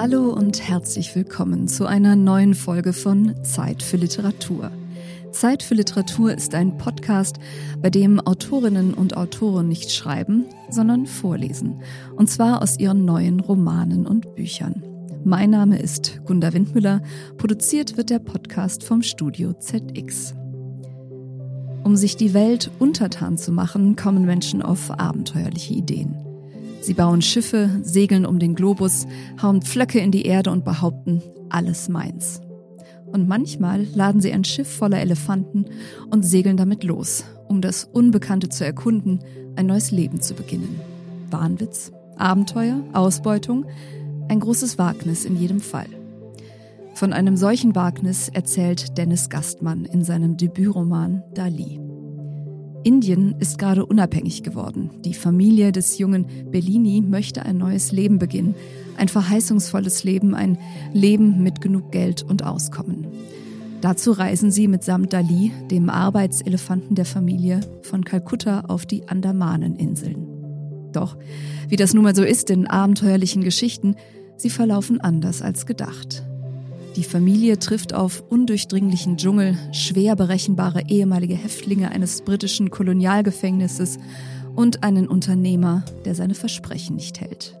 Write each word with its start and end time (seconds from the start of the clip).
Hallo 0.00 0.32
und 0.32 0.62
herzlich 0.62 1.16
willkommen 1.16 1.66
zu 1.66 1.84
einer 1.84 2.14
neuen 2.14 2.54
Folge 2.54 2.92
von 2.92 3.34
Zeit 3.42 3.82
für 3.82 3.96
Literatur. 3.96 4.70
Zeit 5.32 5.64
für 5.64 5.74
Literatur 5.74 6.32
ist 6.32 6.54
ein 6.54 6.78
Podcast, 6.78 7.40
bei 7.82 7.90
dem 7.90 8.20
Autorinnen 8.20 8.94
und 8.94 9.16
Autoren 9.16 9.66
nicht 9.66 9.90
schreiben, 9.90 10.46
sondern 10.70 11.06
vorlesen. 11.06 11.82
Und 12.14 12.30
zwar 12.30 12.62
aus 12.62 12.78
ihren 12.78 13.06
neuen 13.06 13.40
Romanen 13.40 14.06
und 14.06 14.36
Büchern. 14.36 14.84
Mein 15.24 15.50
Name 15.50 15.80
ist 15.80 16.20
Gunda 16.24 16.52
Windmüller. 16.52 17.02
Produziert 17.36 17.96
wird 17.96 18.10
der 18.10 18.20
Podcast 18.20 18.84
vom 18.84 19.02
Studio 19.02 19.52
ZX. 19.54 20.32
Um 21.82 21.96
sich 21.96 22.16
die 22.16 22.34
Welt 22.34 22.70
untertan 22.78 23.36
zu 23.36 23.50
machen, 23.50 23.96
kommen 23.96 24.24
Menschen 24.24 24.62
auf 24.62 24.92
abenteuerliche 24.92 25.74
Ideen. 25.74 26.27
Sie 26.88 26.94
bauen 26.94 27.20
Schiffe, 27.20 27.68
segeln 27.82 28.24
um 28.24 28.38
den 28.38 28.54
Globus, 28.54 29.06
hauen 29.42 29.60
Pflöcke 29.60 29.98
in 29.98 30.10
die 30.10 30.24
Erde 30.24 30.50
und 30.50 30.64
behaupten, 30.64 31.20
alles 31.50 31.90
meins. 31.90 32.40
Und 33.12 33.28
manchmal 33.28 33.86
laden 33.94 34.22
sie 34.22 34.32
ein 34.32 34.42
Schiff 34.42 34.74
voller 34.74 34.98
Elefanten 34.98 35.66
und 36.08 36.24
segeln 36.24 36.56
damit 36.56 36.84
los, 36.84 37.26
um 37.46 37.60
das 37.60 37.84
Unbekannte 37.84 38.48
zu 38.48 38.64
erkunden, 38.64 39.18
ein 39.54 39.66
neues 39.66 39.90
Leben 39.90 40.22
zu 40.22 40.32
beginnen. 40.32 40.80
Wahnwitz, 41.30 41.92
Abenteuer, 42.16 42.80
Ausbeutung, 42.94 43.66
ein 44.28 44.40
großes 44.40 44.78
Wagnis 44.78 45.26
in 45.26 45.38
jedem 45.38 45.60
Fall. 45.60 45.88
Von 46.94 47.12
einem 47.12 47.36
solchen 47.36 47.74
Wagnis 47.74 48.30
erzählt 48.30 48.96
Dennis 48.96 49.28
Gastmann 49.28 49.84
in 49.84 50.04
seinem 50.04 50.38
Debütroman 50.38 51.22
Dali. 51.34 51.87
Indien 52.84 53.34
ist 53.38 53.58
gerade 53.58 53.84
unabhängig 53.84 54.42
geworden. 54.42 54.90
Die 55.04 55.14
Familie 55.14 55.72
des 55.72 55.98
jungen 55.98 56.26
Bellini 56.50 57.00
möchte 57.00 57.44
ein 57.44 57.58
neues 57.58 57.92
Leben 57.92 58.18
beginnen. 58.18 58.54
Ein 58.96 59.08
verheißungsvolles 59.08 60.04
Leben, 60.04 60.34
ein 60.34 60.58
Leben 60.92 61.42
mit 61.42 61.60
genug 61.60 61.92
Geld 61.92 62.22
und 62.22 62.44
Auskommen. 62.44 63.06
Dazu 63.80 64.10
reisen 64.12 64.50
sie 64.50 64.66
mitsamt 64.66 65.12
Dali, 65.12 65.52
dem 65.70 65.88
Arbeitselefanten 65.88 66.96
der 66.96 67.04
Familie, 67.04 67.60
von 67.82 68.04
Kalkutta 68.04 68.62
auf 68.62 68.86
die 68.86 69.08
Andamaneninseln. 69.08 70.26
Doch, 70.92 71.16
wie 71.68 71.76
das 71.76 71.94
nun 71.94 72.04
mal 72.04 72.16
so 72.16 72.24
ist 72.24 72.50
in 72.50 72.66
abenteuerlichen 72.66 73.44
Geschichten, 73.44 73.94
sie 74.36 74.50
verlaufen 74.50 75.00
anders 75.00 75.42
als 75.42 75.66
gedacht. 75.66 76.27
Die 76.98 77.04
Familie 77.04 77.60
trifft 77.60 77.94
auf 77.94 78.24
undurchdringlichen 78.28 79.18
Dschungel, 79.18 79.56
schwer 79.70 80.16
berechenbare 80.16 80.82
ehemalige 80.88 81.36
Häftlinge 81.36 81.92
eines 81.92 82.22
britischen 82.22 82.70
Kolonialgefängnisses 82.70 84.00
und 84.56 84.82
einen 84.82 85.06
Unternehmer, 85.06 85.84
der 86.04 86.16
seine 86.16 86.34
Versprechen 86.34 86.96
nicht 86.96 87.20
hält. 87.20 87.56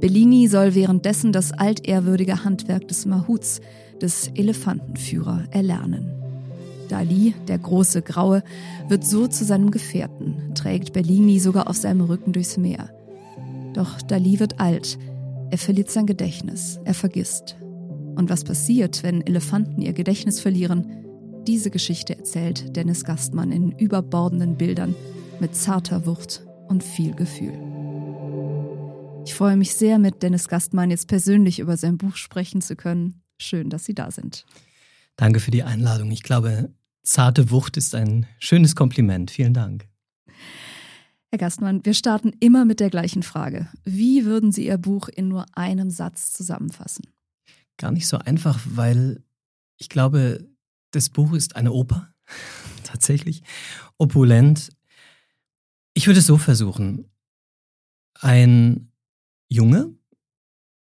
Bellini 0.00 0.48
soll 0.48 0.74
währenddessen 0.74 1.32
das 1.32 1.52
altehrwürdige 1.52 2.44
Handwerk 2.44 2.86
des 2.88 3.06
Mahuts, 3.06 3.62
des 4.02 4.28
Elefantenführer, 4.34 5.44
erlernen. 5.50 6.12
Dali, 6.90 7.34
der 7.48 7.56
große 7.56 8.02
Graue, 8.02 8.44
wird 8.86 9.06
so 9.06 9.28
zu 9.28 9.46
seinem 9.46 9.70
Gefährten, 9.70 10.54
trägt 10.54 10.92
Bellini 10.92 11.38
sogar 11.38 11.70
auf 11.70 11.78
seinem 11.78 12.02
Rücken 12.02 12.34
durchs 12.34 12.58
Meer. 12.58 12.90
Doch 13.72 14.02
Dali 14.02 14.40
wird 14.40 14.60
alt, 14.60 14.98
er 15.50 15.56
verliert 15.56 15.90
sein 15.90 16.04
Gedächtnis, 16.04 16.78
er 16.84 16.92
vergisst. 16.92 17.56
Und 18.14 18.30
was 18.30 18.44
passiert, 18.44 19.02
wenn 19.02 19.26
Elefanten 19.26 19.80
ihr 19.80 19.92
Gedächtnis 19.92 20.40
verlieren? 20.40 21.04
Diese 21.46 21.70
Geschichte 21.70 22.16
erzählt 22.16 22.76
Dennis 22.76 23.04
Gastmann 23.04 23.50
in 23.50 23.72
überbordenden 23.72 24.56
Bildern 24.56 24.94
mit 25.40 25.56
zarter 25.56 26.06
Wucht 26.06 26.44
und 26.68 26.84
viel 26.84 27.14
Gefühl. 27.14 27.54
Ich 29.24 29.34
freue 29.34 29.56
mich 29.56 29.74
sehr, 29.74 29.98
mit 29.98 30.22
Dennis 30.22 30.48
Gastmann 30.48 30.90
jetzt 30.90 31.08
persönlich 31.08 31.58
über 31.58 31.76
sein 31.76 31.96
Buch 31.96 32.16
sprechen 32.16 32.60
zu 32.60 32.76
können. 32.76 33.22
Schön, 33.38 33.70
dass 33.70 33.84
Sie 33.84 33.94
da 33.94 34.10
sind. 34.10 34.44
Danke 35.16 35.40
für 35.40 35.50
die 35.50 35.62
Einladung. 35.62 36.10
Ich 36.10 36.22
glaube, 36.22 36.70
zarte 37.02 37.50
Wucht 37.50 37.76
ist 37.76 37.94
ein 37.94 38.26
schönes 38.38 38.74
Kompliment. 38.74 39.30
Vielen 39.30 39.54
Dank. 39.54 39.88
Herr 41.30 41.38
Gastmann, 41.38 41.84
wir 41.84 41.94
starten 41.94 42.32
immer 42.40 42.64
mit 42.64 42.78
der 42.78 42.90
gleichen 42.90 43.22
Frage. 43.22 43.68
Wie 43.84 44.24
würden 44.24 44.52
Sie 44.52 44.66
Ihr 44.66 44.78
Buch 44.78 45.08
in 45.08 45.28
nur 45.28 45.46
einem 45.54 45.90
Satz 45.90 46.32
zusammenfassen? 46.32 47.06
Gar 47.82 47.90
nicht 47.90 48.06
so 48.06 48.16
einfach, 48.16 48.60
weil 48.64 49.22
ich 49.76 49.88
glaube, 49.88 50.48
das 50.92 51.10
Buch 51.10 51.32
ist 51.32 51.56
eine 51.56 51.72
Oper, 51.72 52.14
tatsächlich, 52.84 53.42
opulent. 53.98 54.70
Ich 55.92 56.06
würde 56.06 56.20
es 56.20 56.26
so 56.26 56.38
versuchen. 56.38 57.10
Ein 58.20 58.92
Junge 59.48 59.92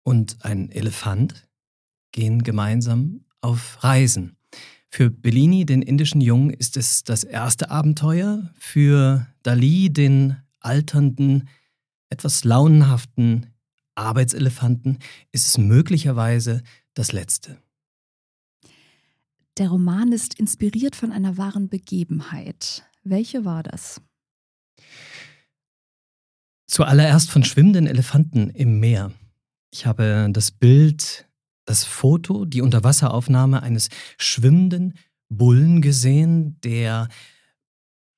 und 0.04 0.44
ein 0.44 0.70
Elefant 0.70 1.48
gehen 2.12 2.44
gemeinsam 2.44 3.24
auf 3.40 3.82
Reisen. 3.82 4.36
Für 4.88 5.10
Bellini, 5.10 5.66
den 5.66 5.82
indischen 5.82 6.20
Jungen, 6.20 6.50
ist 6.50 6.76
es 6.76 7.02
das 7.02 7.24
erste 7.24 7.70
Abenteuer. 7.70 8.52
Für 8.56 9.26
Dali, 9.42 9.92
den 9.92 10.36
alternden, 10.60 11.48
etwas 12.08 12.44
launenhaften 12.44 13.50
Arbeitselefanten, 13.96 14.98
ist 15.32 15.48
es 15.48 15.58
möglicherweise 15.58 16.62
das 16.94 17.12
letzte. 17.12 17.58
Der 19.58 19.68
Roman 19.68 20.12
ist 20.12 20.38
inspiriert 20.38 20.96
von 20.96 21.12
einer 21.12 21.36
wahren 21.36 21.68
Begebenheit. 21.68 22.84
Welche 23.04 23.44
war 23.44 23.62
das? 23.62 24.00
Zuallererst 26.66 27.30
von 27.30 27.44
schwimmenden 27.44 27.86
Elefanten 27.86 28.50
im 28.50 28.80
Meer. 28.80 29.12
Ich 29.70 29.86
habe 29.86 30.28
das 30.32 30.50
Bild, 30.50 31.28
das 31.66 31.84
Foto, 31.84 32.44
die 32.46 32.62
Unterwasseraufnahme 32.62 33.62
eines 33.62 33.90
schwimmenden 34.18 34.94
Bullen 35.28 35.82
gesehen, 35.82 36.60
der 36.62 37.08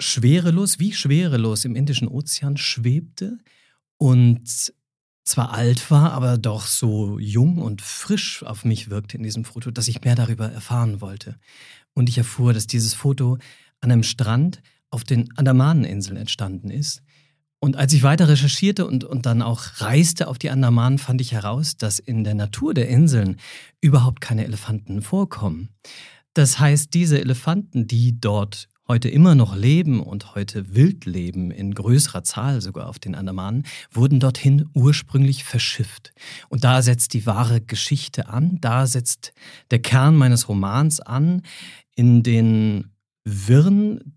schwerelos, 0.01 0.79
wie 0.79 0.93
schwerelos 0.93 1.65
im 1.65 1.75
Indischen 1.75 2.09
Ozean 2.09 2.57
schwebte 2.57 3.39
und 3.99 4.73
zwar 5.27 5.53
alt 5.53 5.91
war, 5.91 6.13
aber 6.13 6.39
doch 6.39 6.67
so 6.67 7.19
jung 7.19 7.59
und 7.59 7.83
frisch 7.83 8.43
auf 8.45 8.65
mich 8.65 8.91
wirkte 8.91 9.17
in 9.17 9.25
diesem 9.25 9.45
Foto, 9.45 9.71
dass 9.71 9.89
ich 9.89 10.03
mehr 10.03 10.15
darüber 10.15 10.51
erfahren 10.51 11.01
wollte. 11.01 11.37
Und 11.95 12.09
ich 12.09 12.17
erfuhr, 12.17 12.53
dass 12.53 12.67
dieses 12.67 12.95
Foto 12.95 13.39
an 13.81 13.91
einem 13.91 14.05
Strand 14.05 14.63
auf 14.91 15.05
den 15.05 15.37
Andamaneninseln 15.37 16.17
entstanden 16.17 16.71
ist. 16.71 17.03
Und 17.59 17.77
als 17.77 17.93
ich 17.93 18.03
weiter 18.03 18.29
recherchierte 18.29 18.87
und, 18.87 19.03
und 19.03 19.27
dann 19.27 19.43
auch 19.43 19.65
reiste 19.79 20.29
auf 20.29 20.39
die 20.39 20.51
Andamanen, 20.51 20.99
fand 20.99 21.21
ich 21.21 21.33
heraus, 21.33 21.77
dass 21.77 21.99
in 21.99 22.23
der 22.23 22.35
Natur 22.35 22.75
der 22.75 22.89
Inseln 22.89 23.39
überhaupt 23.81 24.21
keine 24.21 24.45
Elefanten 24.45 25.03
vorkommen. 25.03 25.71
Das 26.35 26.61
heißt, 26.61 26.95
diese 26.95 27.19
Elefanten, 27.19 27.89
die 27.89 28.21
dort 28.21 28.69
heute 28.89 29.09
immer 29.09 29.35
noch 29.35 29.57
leben 29.57 30.01
und 30.01 30.35
heute 30.35 30.75
wild 30.75 31.07
leben, 31.07 31.51
in 31.51 31.75
größerer 31.75 32.23
Zahl 32.23 32.61
sogar 32.61 32.89
auf 32.89 32.99
den 32.99 33.15
Andamanen, 33.15 33.65
wurden 33.91 34.21
dorthin 34.21 34.69
ursprünglich 34.75 35.45
verschifft. 35.45 36.13
Und 36.49 36.65
da 36.65 36.83
setzt 36.83 37.15
die 37.15 37.27
wahre 37.27 37.61
Geschichte 37.61 38.29
an, 38.29 38.59
da 38.61 38.87
setzt 38.87 39.33
der 39.71 39.81
Kern 39.81 40.17
meines 40.17 40.49
Romans 40.49 41.01
an, 41.01 41.43
in 41.95 42.23
den 42.23 42.93
Wirren 43.25 44.17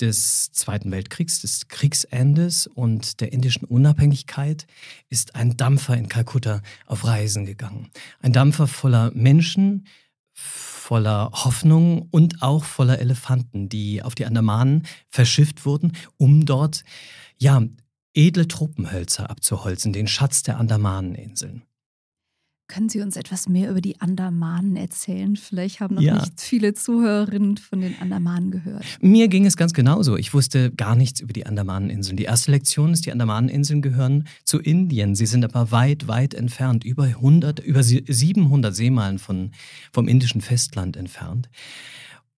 des 0.00 0.52
Zweiten 0.52 0.90
Weltkriegs, 0.90 1.40
des 1.40 1.68
Kriegsendes 1.68 2.66
und 2.66 3.20
der 3.20 3.32
indischen 3.32 3.64
Unabhängigkeit 3.64 4.66
ist 5.08 5.34
ein 5.34 5.56
Dampfer 5.56 5.96
in 5.96 6.08
Kalkutta 6.08 6.62
auf 6.86 7.04
Reisen 7.04 7.46
gegangen. 7.46 7.90
Ein 8.20 8.32
Dampfer 8.32 8.66
voller 8.66 9.10
Menschen, 9.14 9.86
voller 10.88 11.30
Hoffnung 11.32 12.08
und 12.10 12.42
auch 12.42 12.64
voller 12.64 13.00
Elefanten, 13.00 13.68
die 13.68 14.02
auf 14.02 14.14
die 14.14 14.24
Andamanen 14.24 14.86
verschifft 15.08 15.66
wurden, 15.66 15.92
um 16.16 16.46
dort 16.46 16.84
ja 17.36 17.62
edle 18.14 18.46
Tropenhölzer 18.46 19.28
abzuholzen, 19.28 19.92
den 19.92 20.06
Schatz 20.06 20.44
der 20.44 20.58
Andamaneninseln. 20.58 21.62
Können 22.68 22.90
Sie 22.90 23.00
uns 23.00 23.16
etwas 23.16 23.48
mehr 23.48 23.70
über 23.70 23.80
die 23.80 23.98
Andamanen 23.98 24.76
erzählen? 24.76 25.36
Vielleicht 25.36 25.80
haben 25.80 25.94
noch 25.94 26.02
ja. 26.02 26.16
nicht 26.16 26.38
viele 26.38 26.74
Zuhörerinnen 26.74 27.56
von 27.56 27.80
den 27.80 27.98
Andamanen 27.98 28.50
gehört. 28.50 28.84
Mir 29.00 29.28
ging 29.28 29.46
es 29.46 29.56
ganz 29.56 29.72
genauso. 29.72 30.18
Ich 30.18 30.34
wusste 30.34 30.70
gar 30.70 30.94
nichts 30.94 31.20
über 31.20 31.32
die 31.32 31.46
Andamaneninseln. 31.46 32.18
Die 32.18 32.24
erste 32.24 32.50
Lektion 32.50 32.92
ist, 32.92 33.06
die 33.06 33.12
Andamaneninseln 33.12 33.80
gehören 33.80 34.28
zu 34.44 34.58
Indien. 34.58 35.14
Sie 35.14 35.24
sind 35.24 35.46
aber 35.46 35.70
weit, 35.70 36.08
weit 36.08 36.34
entfernt, 36.34 36.84
über 36.84 37.04
100, 37.04 37.60
über 37.60 37.82
700 37.82 38.76
Seemeilen 38.76 39.18
von, 39.18 39.52
vom 39.90 40.06
indischen 40.06 40.42
Festland 40.42 40.98
entfernt. 40.98 41.48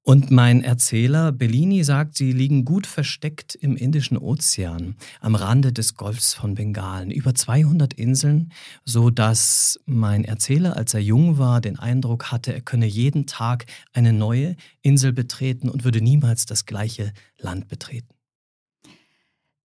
Und 0.02 0.30
mein 0.30 0.62
Erzähler 0.64 1.30
Bellini 1.30 1.84
sagt, 1.84 2.16
sie 2.16 2.32
liegen 2.32 2.64
gut 2.64 2.86
versteckt 2.86 3.54
im 3.54 3.76
Indischen 3.76 4.16
Ozean, 4.16 4.96
am 5.20 5.34
Rande 5.34 5.72
des 5.74 5.94
Golfs 5.94 6.32
von 6.32 6.54
Bengalen, 6.54 7.10
über 7.10 7.34
200 7.34 7.92
Inseln, 7.94 8.50
so 8.84 9.10
dass 9.10 9.78
mein 9.84 10.24
Erzähler, 10.24 10.76
als 10.76 10.94
er 10.94 11.00
jung 11.00 11.36
war, 11.36 11.60
den 11.60 11.78
Eindruck 11.78 12.32
hatte, 12.32 12.54
er 12.54 12.62
könne 12.62 12.86
jeden 12.86 13.26
Tag 13.26 13.66
eine 13.92 14.14
neue 14.14 14.56
Insel 14.80 15.12
betreten 15.12 15.68
und 15.68 15.84
würde 15.84 16.00
niemals 16.00 16.46
das 16.46 16.64
gleiche 16.64 17.12
Land 17.38 17.68
betreten. 17.68 18.19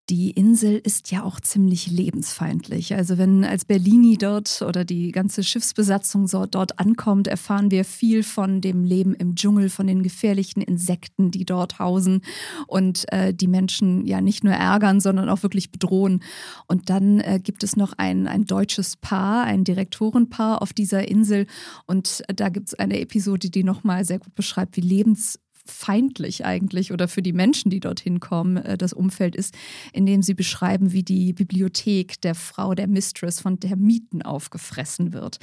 Die 0.08 0.30
Insel 0.30 0.80
ist 0.84 1.10
ja 1.10 1.24
auch 1.24 1.40
ziemlich 1.40 1.88
lebensfeindlich. 1.88 2.94
Also 2.94 3.18
wenn 3.18 3.42
als 3.42 3.64
Bellini 3.64 4.16
dort 4.16 4.62
oder 4.62 4.84
die 4.84 5.10
ganze 5.10 5.42
Schiffsbesatzung 5.42 6.28
dort 6.48 6.78
ankommt, 6.78 7.26
erfahren 7.26 7.72
wir 7.72 7.84
viel 7.84 8.22
von 8.22 8.60
dem 8.60 8.84
Leben 8.84 9.14
im 9.14 9.34
Dschungel, 9.34 9.68
von 9.68 9.88
den 9.88 10.04
gefährlichen 10.04 10.60
Insekten, 10.60 11.32
die 11.32 11.44
dort 11.44 11.80
hausen 11.80 12.20
und 12.68 13.12
äh, 13.12 13.34
die 13.34 13.48
Menschen 13.48 14.06
ja 14.06 14.20
nicht 14.20 14.44
nur 14.44 14.52
ärgern, 14.52 15.00
sondern 15.00 15.28
auch 15.28 15.42
wirklich 15.42 15.72
bedrohen. 15.72 16.22
Und 16.68 16.88
dann 16.88 17.18
äh, 17.18 17.40
gibt 17.42 17.64
es 17.64 17.74
noch 17.74 17.92
ein, 17.96 18.28
ein 18.28 18.44
deutsches 18.44 18.94
Paar, 18.94 19.42
ein 19.42 19.64
Direktorenpaar 19.64 20.62
auf 20.62 20.72
dieser 20.72 21.08
Insel. 21.08 21.48
Und 21.86 22.22
da 22.28 22.48
gibt 22.48 22.68
es 22.68 22.74
eine 22.74 23.00
Episode, 23.00 23.50
die 23.50 23.64
nochmal 23.64 24.04
sehr 24.04 24.20
gut 24.20 24.36
beschreibt, 24.36 24.76
wie 24.76 24.82
lebens 24.82 25.40
feindlich 25.70 26.44
eigentlich 26.44 26.92
oder 26.92 27.08
für 27.08 27.22
die 27.22 27.32
Menschen, 27.32 27.70
die 27.70 27.80
dorthin 27.80 28.20
kommen, 28.20 28.56
äh, 28.58 28.78
das 28.78 28.92
Umfeld 28.92 29.36
ist, 29.36 29.54
indem 29.92 30.22
sie 30.22 30.34
beschreiben, 30.34 30.92
wie 30.92 31.02
die 31.02 31.32
Bibliothek 31.32 32.20
der 32.20 32.34
Frau, 32.34 32.74
der 32.74 32.88
Mistress 32.88 33.40
von 33.40 33.60
Termiten 33.60 34.22
aufgefressen 34.22 35.12
wird. 35.12 35.38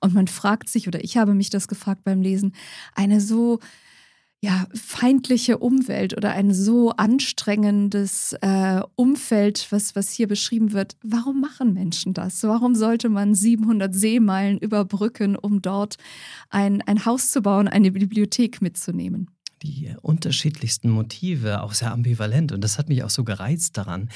Und 0.00 0.14
man 0.14 0.28
fragt 0.28 0.68
sich, 0.68 0.88
oder 0.88 1.02
ich 1.02 1.16
habe 1.16 1.34
mich 1.34 1.50
das 1.50 1.68
gefragt 1.68 2.04
beim 2.04 2.22
Lesen, 2.22 2.54
eine 2.94 3.20
so 3.20 3.60
ja, 4.40 4.66
feindliche 4.72 5.58
Umwelt 5.58 6.16
oder 6.16 6.30
ein 6.30 6.54
so 6.54 6.90
anstrengendes 6.90 8.34
äh, 8.40 8.82
Umfeld, 8.94 9.66
was, 9.70 9.96
was 9.96 10.12
hier 10.12 10.28
beschrieben 10.28 10.72
wird. 10.72 10.96
Warum 11.02 11.40
machen 11.40 11.74
Menschen 11.74 12.14
das? 12.14 12.44
Warum 12.44 12.76
sollte 12.76 13.08
man 13.08 13.34
700 13.34 13.92
Seemeilen 13.92 14.58
überbrücken, 14.58 15.34
um 15.34 15.60
dort 15.60 15.96
ein, 16.50 16.82
ein 16.82 17.04
Haus 17.04 17.32
zu 17.32 17.42
bauen, 17.42 17.66
eine 17.66 17.90
Bibliothek 17.90 18.62
mitzunehmen? 18.62 19.28
Die 19.62 19.94
unterschiedlichsten 20.02 20.90
Motive, 20.90 21.62
auch 21.62 21.72
sehr 21.72 21.92
ambivalent. 21.92 22.52
Und 22.52 22.62
das 22.62 22.78
hat 22.78 22.88
mich 22.88 23.02
auch 23.02 23.10
so 23.10 23.24
gereizt 23.24 23.76
daran. 23.76 24.08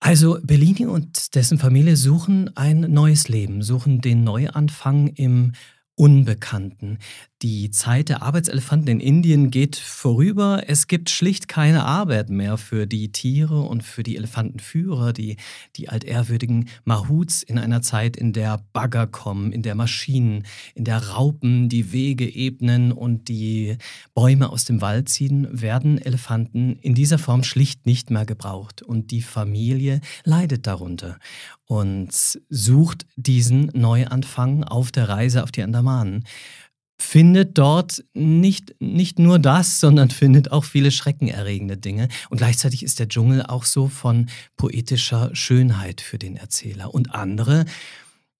Also 0.00 0.38
Bellini 0.42 0.86
und 0.86 1.36
dessen 1.36 1.58
Familie 1.58 1.96
suchen 1.96 2.56
ein 2.56 2.80
neues 2.80 3.28
Leben, 3.28 3.62
suchen 3.62 4.00
den 4.00 4.24
Neuanfang 4.24 5.08
im 5.08 5.52
Unbekannten. 6.02 6.98
Die 7.42 7.70
Zeit 7.70 8.08
der 8.08 8.22
Arbeitselefanten 8.22 8.88
in 8.88 8.98
Indien 8.98 9.52
geht 9.52 9.76
vorüber. 9.76 10.64
Es 10.66 10.88
gibt 10.88 11.10
schlicht 11.10 11.46
keine 11.46 11.84
Arbeit 11.84 12.28
mehr 12.28 12.56
für 12.56 12.88
die 12.88 13.12
Tiere 13.12 13.60
und 13.62 13.84
für 13.84 14.02
die 14.02 14.16
Elefantenführer, 14.16 15.12
die, 15.12 15.36
die 15.76 15.88
altehrwürdigen 15.88 16.68
Mahuts 16.84 17.44
in 17.44 17.56
einer 17.56 17.82
Zeit, 17.82 18.16
in 18.16 18.32
der 18.32 18.64
Bagger 18.72 19.06
kommen, 19.06 19.52
in 19.52 19.62
der 19.62 19.76
Maschinen, 19.76 20.44
in 20.74 20.84
der 20.84 21.10
Raupen 21.10 21.68
die 21.68 21.92
Wege 21.92 22.28
ebnen 22.28 22.90
und 22.90 23.28
die 23.28 23.76
Bäume 24.12 24.50
aus 24.50 24.64
dem 24.64 24.80
Wald 24.80 25.08
ziehen, 25.08 25.48
werden 25.52 25.98
Elefanten 25.98 26.74
in 26.80 26.94
dieser 26.94 27.18
Form 27.18 27.44
schlicht 27.44 27.86
nicht 27.86 28.10
mehr 28.10 28.26
gebraucht. 28.26 28.82
Und 28.82 29.12
die 29.12 29.22
Familie 29.22 30.00
leidet 30.24 30.66
darunter 30.66 31.18
und 31.72 32.38
sucht 32.50 33.06
diesen 33.16 33.70
Neuanfang 33.72 34.62
auf 34.62 34.92
der 34.92 35.08
Reise 35.08 35.42
auf 35.42 35.50
die 35.50 35.62
Andamanen. 35.92 36.24
Findet 36.98 37.58
dort 37.58 38.04
nicht, 38.14 38.76
nicht 38.78 39.18
nur 39.18 39.40
das, 39.40 39.80
sondern 39.80 40.10
findet 40.10 40.52
auch 40.52 40.64
viele 40.64 40.92
schreckenerregende 40.92 41.76
Dinge. 41.76 42.08
Und 42.30 42.38
gleichzeitig 42.38 42.84
ist 42.84 43.00
der 43.00 43.08
Dschungel 43.08 43.42
auch 43.42 43.64
so 43.64 43.88
von 43.88 44.26
poetischer 44.56 45.34
Schönheit 45.34 46.00
für 46.00 46.18
den 46.18 46.36
Erzähler. 46.36 46.94
Und 46.94 47.12
andere, 47.12 47.64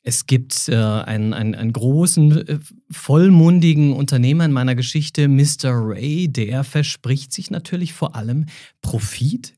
es 0.05 0.27
gibt 0.27 0.69
äh, 0.69 0.77
einen, 0.77 1.33
einen, 1.33 1.57
einen 1.57 1.73
großen, 1.73 2.49
äh, 2.49 2.59
vollmundigen 2.89 3.95
Unternehmer 3.95 4.45
in 4.45 4.53
meiner 4.53 4.77
Geschichte, 4.77 5.27
Mr. 5.27 5.73
Ray, 5.73 6.29
der 6.29 6.63
verspricht 6.63 7.33
sich 7.33 7.51
natürlich 7.51 7.93
vor 7.93 8.15
allem 8.15 8.47
Profit. 8.81 9.55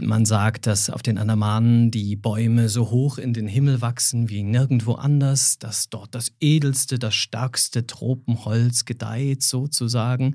Man 0.00 0.24
sagt, 0.24 0.66
dass 0.66 0.90
auf 0.90 1.02
den 1.02 1.18
Andamanen 1.18 1.90
die 1.90 2.16
Bäume 2.16 2.68
so 2.68 2.90
hoch 2.90 3.18
in 3.18 3.32
den 3.32 3.46
Himmel 3.46 3.80
wachsen 3.80 4.28
wie 4.28 4.42
nirgendwo 4.42 4.94
anders, 4.94 5.58
dass 5.58 5.88
dort 5.88 6.14
das 6.14 6.32
edelste, 6.40 6.98
das 6.98 7.14
stärkste 7.14 7.86
Tropenholz 7.86 8.84
gedeiht 8.84 9.42
sozusagen. 9.42 10.34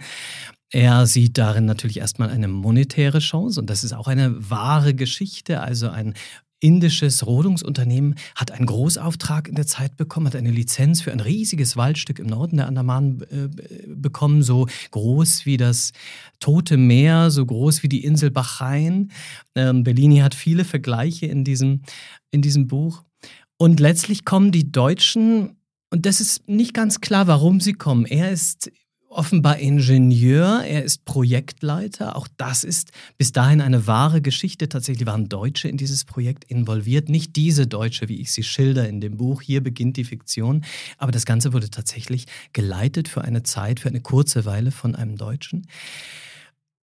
Er 0.71 1.05
sieht 1.05 1.37
darin 1.37 1.65
natürlich 1.65 1.97
erstmal 1.97 2.29
eine 2.29 2.47
monetäre 2.47 3.19
Chance 3.19 3.59
und 3.59 3.69
das 3.69 3.83
ist 3.83 3.93
auch 3.93 4.07
eine 4.07 4.49
wahre 4.49 4.93
Geschichte, 4.93 5.61
also 5.61 5.89
ein 5.89 6.15
indisches 6.59 7.25
Rodungsunternehmen 7.25 8.15
hat 8.35 8.51
einen 8.51 8.65
Großauftrag 8.65 9.47
in 9.47 9.55
der 9.55 9.67
Zeit 9.67 9.97
bekommen, 9.97 10.27
hat 10.27 10.35
eine 10.35 10.51
Lizenz 10.51 11.01
für 11.01 11.11
ein 11.11 11.19
riesiges 11.19 11.77
Waldstück 11.77 12.19
im 12.19 12.27
Norden 12.27 12.57
der 12.57 12.67
Andaman 12.67 13.21
äh, 13.29 13.49
bekommen, 13.87 14.41
so 14.41 14.67
groß 14.91 15.45
wie 15.45 15.57
das 15.57 15.91
Tote 16.39 16.77
Meer, 16.77 17.31
so 17.31 17.45
groß 17.45 17.83
wie 17.83 17.89
die 17.89 18.03
Insel 18.03 18.31
Bahrain. 18.31 19.11
Ähm, 19.55 19.83
Bellini 19.83 20.17
hat 20.17 20.35
viele 20.35 20.65
Vergleiche 20.65 21.25
in 21.25 21.43
diesem, 21.43 21.81
in 22.31 22.41
diesem 22.41 22.67
Buch. 22.67 23.03
Und 23.57 23.79
letztlich 23.79 24.25
kommen 24.25 24.51
die 24.51 24.71
Deutschen, 24.71 25.57
und 25.91 26.05
das 26.05 26.19
ist 26.19 26.49
nicht 26.49 26.73
ganz 26.73 27.01
klar, 27.01 27.27
warum 27.27 27.59
sie 27.61 27.73
kommen. 27.73 28.05
Er 28.05 28.31
ist 28.31 28.71
offenbar 29.15 29.57
Ingenieur, 29.57 30.63
er 30.63 30.83
ist 30.83 31.05
Projektleiter. 31.05 32.15
Auch 32.15 32.27
das 32.37 32.63
ist 32.63 32.91
bis 33.17 33.31
dahin 33.31 33.61
eine 33.61 33.87
wahre 33.87 34.21
Geschichte. 34.21 34.69
Tatsächlich 34.69 35.05
waren 35.05 35.29
Deutsche 35.29 35.67
in 35.67 35.77
dieses 35.77 36.05
Projekt 36.05 36.43
involviert. 36.45 37.09
Nicht 37.09 37.35
diese 37.35 37.67
Deutsche, 37.67 38.09
wie 38.09 38.21
ich 38.21 38.31
sie 38.31 38.43
schilder 38.43 38.87
in 38.87 39.01
dem 39.01 39.17
Buch. 39.17 39.41
Hier 39.41 39.61
beginnt 39.63 39.97
die 39.97 40.03
Fiktion. 40.03 40.63
Aber 40.97 41.11
das 41.11 41.25
Ganze 41.25 41.53
wurde 41.53 41.69
tatsächlich 41.69 42.25
geleitet 42.53 43.07
für 43.07 43.21
eine 43.21 43.43
Zeit, 43.43 43.79
für 43.79 43.89
eine 43.89 44.01
kurze 44.01 44.45
Weile 44.45 44.71
von 44.71 44.95
einem 44.95 45.17
Deutschen. 45.17 45.67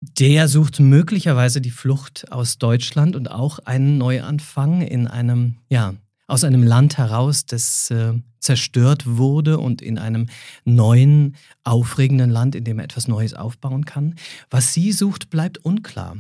Der 0.00 0.49
sucht 0.49 0.81
möglicherweise 0.81 1.61
die 1.61 1.71
Flucht 1.71 2.32
aus 2.32 2.56
Deutschland 2.56 3.17
und 3.17 3.31
auch 3.31 3.59
einen 3.61 3.99
Neuanfang 3.99 4.81
in 4.81 5.06
einem, 5.06 5.56
ja, 5.69 5.94
aus 6.31 6.44
einem 6.44 6.62
Land 6.62 6.97
heraus, 6.97 7.44
das 7.44 7.91
äh, 7.91 8.15
zerstört 8.38 9.06
wurde 9.06 9.59
und 9.59 9.82
in 9.82 9.99
einem 9.99 10.27
neuen, 10.65 11.37
aufregenden 11.65 12.31
Land, 12.31 12.55
in 12.55 12.65
dem 12.65 12.79
er 12.79 12.85
etwas 12.85 13.09
Neues 13.09 13.35
aufbauen 13.35 13.85
kann. 13.85 14.15
Was 14.49 14.73
sie 14.73 14.93
sucht, 14.93 15.31
bleibt 15.31 15.59
unklar. 15.59 16.17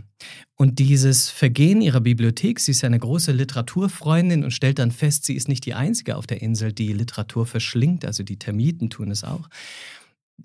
Und 0.56 0.78
dieses 0.78 1.30
Vergehen 1.30 1.80
ihrer 1.80 2.00
Bibliothek, 2.00 2.60
sie 2.60 2.72
ist 2.72 2.84
eine 2.84 2.98
große 2.98 3.32
Literaturfreundin 3.32 4.44
und 4.44 4.50
stellt 4.50 4.78
dann 4.78 4.90
fest, 4.90 5.24
sie 5.24 5.34
ist 5.34 5.48
nicht 5.48 5.64
die 5.64 5.74
einzige 5.74 6.16
auf 6.16 6.26
der 6.26 6.42
Insel, 6.42 6.72
die 6.72 6.92
Literatur 6.92 7.46
verschlingt, 7.46 8.04
also 8.04 8.22
die 8.22 8.38
Termiten 8.38 8.90
tun 8.90 9.10
es 9.10 9.24
auch. 9.24 9.48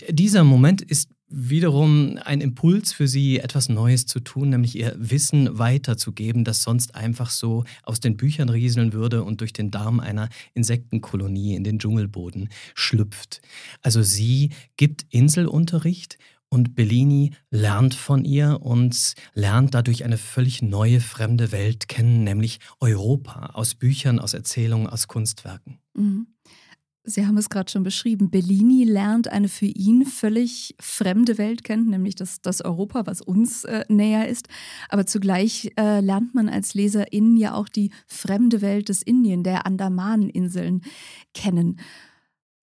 Dieser 0.10 0.44
Moment 0.44 0.82
ist 0.82 1.10
wiederum 1.28 2.20
ein 2.24 2.42
Impuls 2.42 2.94
für 2.94 3.08
sie, 3.08 3.40
etwas 3.40 3.70
Neues 3.70 4.06
zu 4.06 4.20
tun, 4.20 4.50
nämlich 4.50 4.76
ihr 4.78 4.96
Wissen 4.98 5.58
weiterzugeben, 5.58 6.44
das 6.44 6.62
sonst 6.62 6.96
einfach 6.96 7.30
so 7.30 7.64
aus 7.84 8.00
den 8.00 8.16
Büchern 8.18 8.50
rieseln 8.50 8.94
würde 8.94 9.24
und 9.24 9.42
durch 9.42 9.54
den 9.54 9.72
Darm 9.72 10.00
einer 10.00 10.30
Insektenkolonie 10.54 11.56
in 11.56 11.64
den 11.64 11.80
Dschungelboden 11.80 12.50
schlüpft. 12.76 13.42
Also 13.82 14.04
sie 14.04 14.52
gibt 14.78 15.06
Inselunterricht 15.10 16.18
und 16.50 16.76
Bellini 16.76 17.32
lernt 17.50 17.96
von 17.96 18.24
ihr 18.24 18.60
und 18.62 19.16
lernt 19.34 19.74
dadurch 19.74 20.04
eine 20.04 20.18
völlig 20.18 20.62
neue 20.62 21.02
fremde 21.02 21.52
Welt 21.52 21.88
kennen, 21.88 22.24
nämlich 22.24 22.60
Europa, 22.80 23.48
aus 23.54 23.76
Büchern, 23.76 24.20
aus 24.20 24.34
Erzählungen, 24.34 24.88
aus 24.88 25.08
Kunstwerken. 25.08 25.80
Mhm. 25.96 26.28
Sie 27.06 27.26
haben 27.26 27.38
es 27.38 27.50
gerade 27.50 27.72
schon 27.72 27.84
beschrieben. 27.84 28.30
Bellini 28.30 28.84
lernt 28.84 29.28
eine 29.28 29.48
für 29.48 29.68
ihn 29.68 30.06
völlig 30.06 30.76
fremde 30.80 31.38
Welt 31.38 31.64
kennen, 31.64 31.90
nämlich 31.90 32.16
das, 32.16 32.42
das 32.42 32.62
Europa, 32.62 33.06
was 33.06 33.22
uns 33.22 33.64
äh, 33.64 33.86
näher 33.90 34.28
ist. 34.28 34.48
Aber 34.90 35.06
zugleich 35.06 35.72
äh, 35.78 36.00
lernt 36.00 36.34
man 36.34 36.50
als 36.50 36.74
Leserin 36.74 37.38
ja 37.38 37.54
auch 37.54 37.70
die 37.70 37.92
fremde 38.08 38.62
Welt 38.62 38.90
des 38.90 39.02
Indien, 39.02 39.44
der 39.44 39.66
Andamaneninseln 39.66 40.82
kennen. 41.34 41.80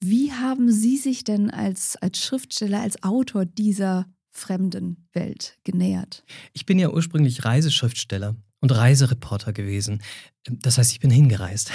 Wie 0.00 0.32
haben 0.32 0.72
Sie 0.72 0.96
sich 0.96 1.22
denn 1.22 1.50
als, 1.50 1.96
als 1.96 2.18
Schriftsteller, 2.18 2.80
als 2.80 3.02
Autor 3.04 3.44
dieser 3.44 4.06
fremden 4.30 5.08
Welt 5.12 5.58
genähert? 5.62 6.24
Ich 6.52 6.66
bin 6.66 6.80
ja 6.80 6.90
ursprünglich 6.90 7.44
Reiseschriftsteller 7.44 8.34
und 8.60 8.72
Reisereporter 8.72 9.52
gewesen. 9.52 10.02
Das 10.48 10.76
heißt, 10.76 10.90
ich 10.90 10.98
bin 10.98 11.10
hingereist 11.10 11.70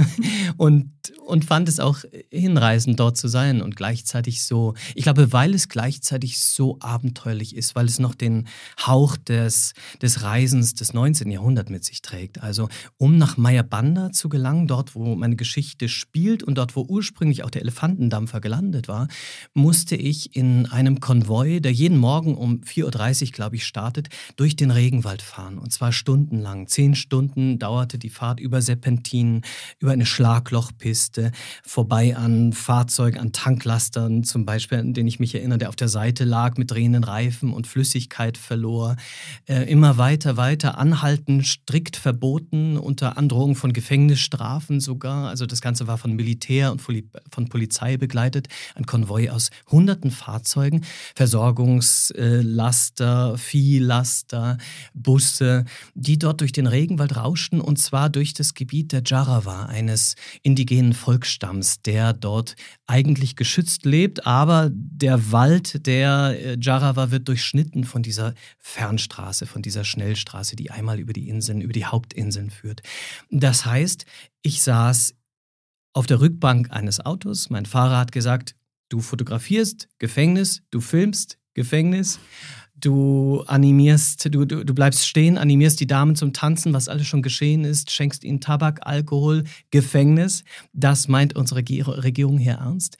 und, 0.56 0.92
und 1.26 1.44
fand 1.44 1.68
es 1.68 1.80
auch 1.80 1.98
hinreißend, 2.30 3.00
dort 3.00 3.16
zu 3.16 3.26
sein 3.26 3.60
und 3.60 3.74
gleichzeitig 3.74 4.44
so, 4.44 4.74
ich 4.94 5.02
glaube, 5.02 5.32
weil 5.32 5.52
es 5.52 5.68
gleichzeitig 5.68 6.40
so 6.40 6.78
abenteuerlich 6.78 7.56
ist, 7.56 7.74
weil 7.74 7.86
es 7.86 7.98
noch 7.98 8.14
den 8.14 8.46
Hauch 8.86 9.16
des, 9.16 9.74
des 10.00 10.22
Reisens 10.22 10.74
des 10.74 10.94
19. 10.94 11.28
Jahrhunderts 11.28 11.70
mit 11.70 11.84
sich 11.84 12.02
trägt. 12.02 12.40
Also, 12.40 12.68
um 12.98 13.18
nach 13.18 13.36
Mayabanda 13.36 14.12
zu 14.12 14.28
gelangen, 14.28 14.68
dort, 14.68 14.94
wo 14.94 15.16
meine 15.16 15.34
Geschichte 15.34 15.88
spielt 15.88 16.44
und 16.44 16.56
dort, 16.56 16.76
wo 16.76 16.82
ursprünglich 16.82 17.42
auch 17.42 17.50
der 17.50 17.62
Elefantendampfer 17.62 18.40
gelandet 18.40 18.86
war, 18.86 19.08
musste 19.54 19.96
ich 19.96 20.36
in 20.36 20.66
einem 20.66 21.00
Konvoi, 21.00 21.58
der 21.60 21.72
jeden 21.72 21.98
Morgen 21.98 22.36
um 22.36 22.60
4.30 22.60 23.24
Uhr, 23.24 23.30
glaube 23.32 23.56
ich, 23.56 23.66
startet, 23.66 24.08
durch 24.36 24.54
den 24.54 24.70
Regenwald 24.70 25.20
fahren. 25.20 25.58
Und 25.58 25.72
zwar 25.72 25.90
stundenlang. 25.90 26.68
Zehn 26.68 26.94
Stunden 26.94 27.58
dauerte 27.58 28.03
die 28.04 28.10
Fahrt 28.10 28.38
über 28.38 28.62
Serpentinen, 28.62 29.42
über 29.80 29.90
eine 29.92 30.06
Schlaglochpiste, 30.06 31.32
vorbei 31.64 32.16
an 32.16 32.52
Fahrzeugen, 32.52 33.18
an 33.18 33.32
Tanklastern 33.32 34.22
zum 34.24 34.44
Beispiel, 34.44 34.78
an 34.78 34.92
den 34.92 35.08
ich 35.08 35.18
mich 35.18 35.34
erinnere, 35.34 35.56
der 35.58 35.70
auf 35.70 35.76
der 35.76 35.88
Seite 35.88 36.24
lag 36.24 36.58
mit 36.58 36.70
drehenden 36.70 37.02
Reifen 37.02 37.50
und 37.52 37.66
Flüssigkeit 37.66 38.36
verlor. 38.36 38.96
Äh, 39.46 39.62
immer 39.70 39.96
weiter, 39.96 40.36
weiter, 40.36 40.76
anhalten, 40.78 41.42
strikt 41.42 41.96
verboten, 41.96 42.76
unter 42.76 43.16
Androhung 43.16 43.56
von 43.56 43.72
Gefängnisstrafen 43.72 44.80
sogar. 44.80 45.30
Also 45.30 45.46
das 45.46 45.62
Ganze 45.62 45.86
war 45.86 45.96
von 45.96 46.12
Militär 46.12 46.72
und 46.72 46.82
von 46.82 47.48
Polizei 47.48 47.96
begleitet. 47.96 48.48
Ein 48.74 48.84
Konvoi 48.84 49.30
aus 49.30 49.48
hunderten 49.70 50.10
Fahrzeugen, 50.10 50.84
Versorgungslaster, 51.14 53.38
Viehlaster, 53.38 54.58
Busse, 54.92 55.64
die 55.94 56.18
dort 56.18 56.42
durch 56.42 56.52
den 56.52 56.66
Regenwald 56.66 57.16
rauschten 57.16 57.62
und 57.62 57.78
zwar 57.78 57.93
durch 58.08 58.34
das 58.34 58.54
Gebiet 58.54 58.92
der 58.92 59.02
Jarawa, 59.04 59.66
eines 59.66 60.16
indigenen 60.42 60.92
Volksstamms, 60.92 61.82
der 61.82 62.12
dort 62.12 62.56
eigentlich 62.86 63.36
geschützt 63.36 63.84
lebt, 63.84 64.26
aber 64.26 64.70
der 64.72 65.32
Wald 65.32 65.86
der 65.86 66.36
äh, 66.38 66.56
Jarawa 66.60 67.10
wird 67.10 67.28
durchschnitten 67.28 67.84
von 67.84 68.02
dieser 68.02 68.34
Fernstraße, 68.58 69.46
von 69.46 69.62
dieser 69.62 69.84
Schnellstraße, 69.84 70.56
die 70.56 70.70
einmal 70.70 70.98
über 70.98 71.12
die 71.12 71.28
Inseln, 71.28 71.60
über 71.60 71.72
die 71.72 71.86
Hauptinseln 71.86 72.50
führt. 72.50 72.82
Das 73.30 73.64
heißt, 73.64 74.04
ich 74.42 74.62
saß 74.62 75.14
auf 75.92 76.06
der 76.06 76.20
Rückbank 76.20 76.70
eines 76.70 77.00
Autos, 77.00 77.50
mein 77.50 77.66
Fahrer 77.66 77.98
hat 77.98 78.12
gesagt, 78.12 78.54
du 78.88 79.00
fotografierst, 79.00 79.88
Gefängnis, 79.98 80.62
du 80.70 80.80
filmst, 80.80 81.38
Gefängnis 81.54 82.18
du 82.84 83.42
animierst, 83.46 84.32
du, 84.32 84.44
du, 84.44 84.64
du 84.64 84.74
bleibst 84.74 85.06
stehen, 85.06 85.38
animierst 85.38 85.80
die 85.80 85.86
Damen 85.86 86.16
zum 86.16 86.32
Tanzen, 86.32 86.72
was 86.72 86.88
alles 86.88 87.06
schon 87.06 87.22
geschehen 87.22 87.64
ist, 87.64 87.90
schenkst 87.90 88.24
ihnen 88.24 88.40
Tabak, 88.40 88.86
Alkohol, 88.86 89.44
Gefängnis. 89.70 90.44
Das 90.72 91.08
meint 91.08 91.36
unsere 91.36 91.60
Regierung 91.60 92.38
hier 92.38 92.54
ernst. 92.54 92.98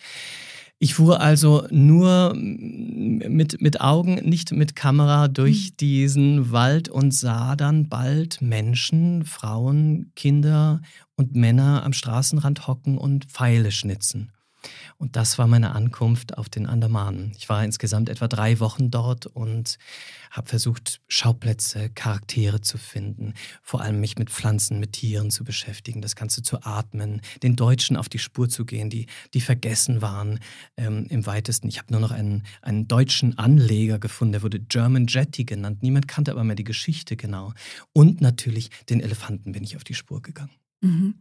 Ich 0.79 0.95
fuhr 0.95 1.21
also 1.21 1.67
nur 1.71 2.35
mit, 2.35 3.61
mit 3.61 3.81
Augen, 3.81 4.17
nicht 4.29 4.53
mit 4.53 4.77
Kamera 4.77 5.29
durch 5.29 5.71
mhm. 5.71 5.77
diesen 5.79 6.53
Wald 6.53 6.89
und 6.91 7.15
sah 7.15 7.57
dann 7.57 7.89
bald 7.89 8.43
Menschen, 8.43 9.25
Frauen, 9.25 10.13
Kinder 10.15 10.83
und 11.17 11.35
Männer 11.35 11.85
am 11.85 11.93
Straßenrand 11.93 12.67
hocken 12.67 12.99
und 12.99 13.25
Pfeile 13.27 13.71
schnitzen. 13.71 14.34
Und 14.99 15.17
das 15.17 15.39
war 15.39 15.47
meine 15.47 15.75
Ankunft 15.75 16.39
auf 16.39 16.49
den 16.49 16.67
Andamanen. 16.67 17.33
Ich 17.37 17.49
war 17.49 17.65
insgesamt 17.65 18.09
etwa 18.09 18.29
drei 18.29 18.61
Wochen 18.61 18.91
dort 18.91 19.27
und 19.27 19.79
habe 20.31 20.49
versucht, 20.49 21.01
Schauplätze, 21.09 21.91
Charaktere 21.91 22.61
zu 22.61 22.79
finden, 22.79 23.35
vor 23.63 23.81
allem 23.81 24.01
mich 24.01 24.19
mit 24.19 24.31
Pflanzen, 24.31 24.81
mit 24.81 24.93
Tieren 24.93 25.31
zu 25.31 25.45
beschäftigen, 25.45 26.03
das 26.03 26.17
Ganze 26.17 26.43
zu 26.43 26.63
atmen, 26.63 27.21
den 27.43 27.57
Deutschen 27.57 27.97
auf 27.97 28.09
die 28.09 28.19
Spur 28.19 28.49
zu 28.49 28.65
gehen, 28.65 28.91
die, 28.91 29.07
die 29.33 29.41
vergessen 29.41 30.03
waren 30.03 30.41
ähm, 30.77 31.07
im 31.09 31.27
weitesten. 31.27 31.69
Ich 31.69 31.79
habe 31.79 31.93
nur 31.93 32.01
noch 32.01 32.11
einen, 32.11 32.43
einen 32.63 32.89
deutschen 32.89 33.39
Anleger 33.39 33.99
gefunden, 33.99 34.33
der 34.33 34.43
wurde 34.43 34.61
German 34.61 35.07
Jetty 35.07 35.45
genannt. 35.45 35.83
Niemand 35.83 36.09
kannte 36.09 36.33
aber 36.33 36.45
mehr 36.45 36.57
die 36.57 36.65
Geschichte 36.65 37.17
genau. 37.17 37.53
Und 37.93 38.21
natürlich 38.21 38.71
den 38.89 39.01
Elefanten 39.01 39.53
bin 39.53 39.63
ich 39.63 39.77
auf 39.77 39.85
die 39.85 39.95
Spur 39.95 40.21
gegangen. 40.23 40.51
Mhm. 40.81 41.15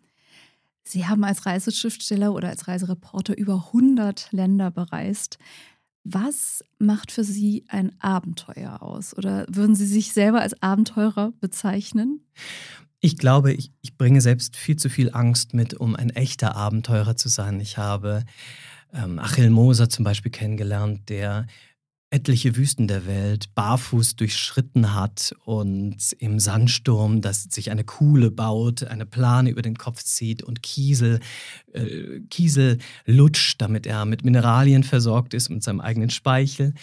Sie 0.83 1.07
haben 1.07 1.23
als 1.23 1.45
Reiseschriftsteller 1.45 2.33
oder 2.33 2.49
als 2.49 2.67
Reisereporter 2.67 3.37
über 3.37 3.67
100 3.67 4.31
Länder 4.31 4.71
bereist. 4.71 5.37
Was 6.03 6.63
macht 6.79 7.11
für 7.11 7.23
Sie 7.23 7.63
ein 7.69 7.93
Abenteuer 7.99 8.81
aus? 8.81 9.17
Oder 9.17 9.45
würden 9.49 9.75
Sie 9.75 9.85
sich 9.85 10.11
selber 10.11 10.41
als 10.41 10.61
Abenteurer 10.61 11.31
bezeichnen? 11.39 12.25
Ich 12.99 13.17
glaube, 13.17 13.53
ich, 13.53 13.71
ich 13.81 13.97
bringe 13.97 14.21
selbst 14.21 14.57
viel 14.57 14.75
zu 14.75 14.89
viel 14.89 15.11
Angst 15.13 15.53
mit, 15.53 15.73
um 15.73 15.95
ein 15.95 16.09
echter 16.09 16.55
Abenteurer 16.55 17.15
zu 17.15 17.29
sein. 17.29 17.59
Ich 17.61 17.77
habe 17.77 18.25
ähm, 18.93 19.19
Achil 19.19 19.49
Moser 19.49 19.89
zum 19.89 20.03
Beispiel 20.03 20.31
kennengelernt, 20.31 21.09
der 21.09 21.47
etliche 22.13 22.55
Wüsten 22.55 22.88
der 22.88 23.08
Welt 23.08 23.53
barfuß 23.55 24.15
durchschritten 24.15 24.93
hat 24.93 25.36
und 25.46 25.98
im 26.20 26.39
Sandsturm, 26.39 27.22
dass 27.22 27.43
sich 27.43 27.72
eine 27.72 27.84
Kuhle 27.84 28.29
baut, 28.29 28.84
eine 28.84 29.08
Plane 29.08 29.50
über 29.50 29.63
den 29.63 29.77
Kopf 29.77 30.03
zieht 30.03 30.43
und 30.43 30.62
Kiesel, 30.62 31.20
äh, 31.74 32.20
Kiesel 32.29 32.77
lutscht, 33.05 33.60
damit 33.62 33.88
er 33.88 34.05
mit 34.05 34.24
Mineralien 34.24 34.84
versorgt 34.84 35.34
ist, 35.34 35.50
mit 35.50 35.63
seinem 35.63 35.82
eigenen 35.82 36.12
Speichel. 36.12 36.75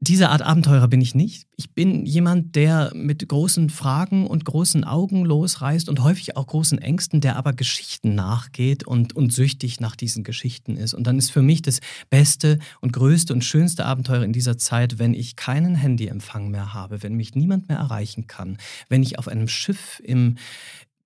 Diese 0.00 0.28
Art 0.28 0.42
Abenteurer 0.42 0.88
bin 0.88 1.00
ich 1.00 1.14
nicht. 1.14 1.46
Ich 1.56 1.72
bin 1.72 2.04
jemand, 2.04 2.54
der 2.54 2.92
mit 2.94 3.26
großen 3.26 3.70
Fragen 3.70 4.26
und 4.26 4.44
großen 4.44 4.84
Augen 4.84 5.24
losreist 5.24 5.88
und 5.88 6.02
häufig 6.02 6.36
auch 6.36 6.46
großen 6.46 6.78
Ängsten, 6.78 7.22
der 7.22 7.36
aber 7.36 7.54
Geschichten 7.54 8.14
nachgeht 8.14 8.86
und, 8.86 9.16
und 9.16 9.32
süchtig 9.32 9.80
nach 9.80 9.96
diesen 9.96 10.22
Geschichten 10.22 10.76
ist. 10.76 10.92
Und 10.92 11.06
dann 11.06 11.16
ist 11.16 11.30
für 11.30 11.40
mich 11.40 11.62
das 11.62 11.80
beste 12.10 12.58
und 12.82 12.92
größte 12.92 13.32
und 13.32 13.42
schönste 13.42 13.86
Abenteuer 13.86 14.22
in 14.22 14.34
dieser 14.34 14.58
Zeit, 14.58 14.98
wenn 14.98 15.14
ich 15.14 15.34
keinen 15.34 15.74
Handyempfang 15.74 16.50
mehr 16.50 16.74
habe, 16.74 17.02
wenn 17.02 17.14
mich 17.14 17.34
niemand 17.34 17.70
mehr 17.70 17.78
erreichen 17.78 18.26
kann, 18.26 18.58
wenn 18.90 19.02
ich 19.02 19.18
auf 19.18 19.28
einem 19.28 19.48
Schiff 19.48 20.02
im, 20.04 20.36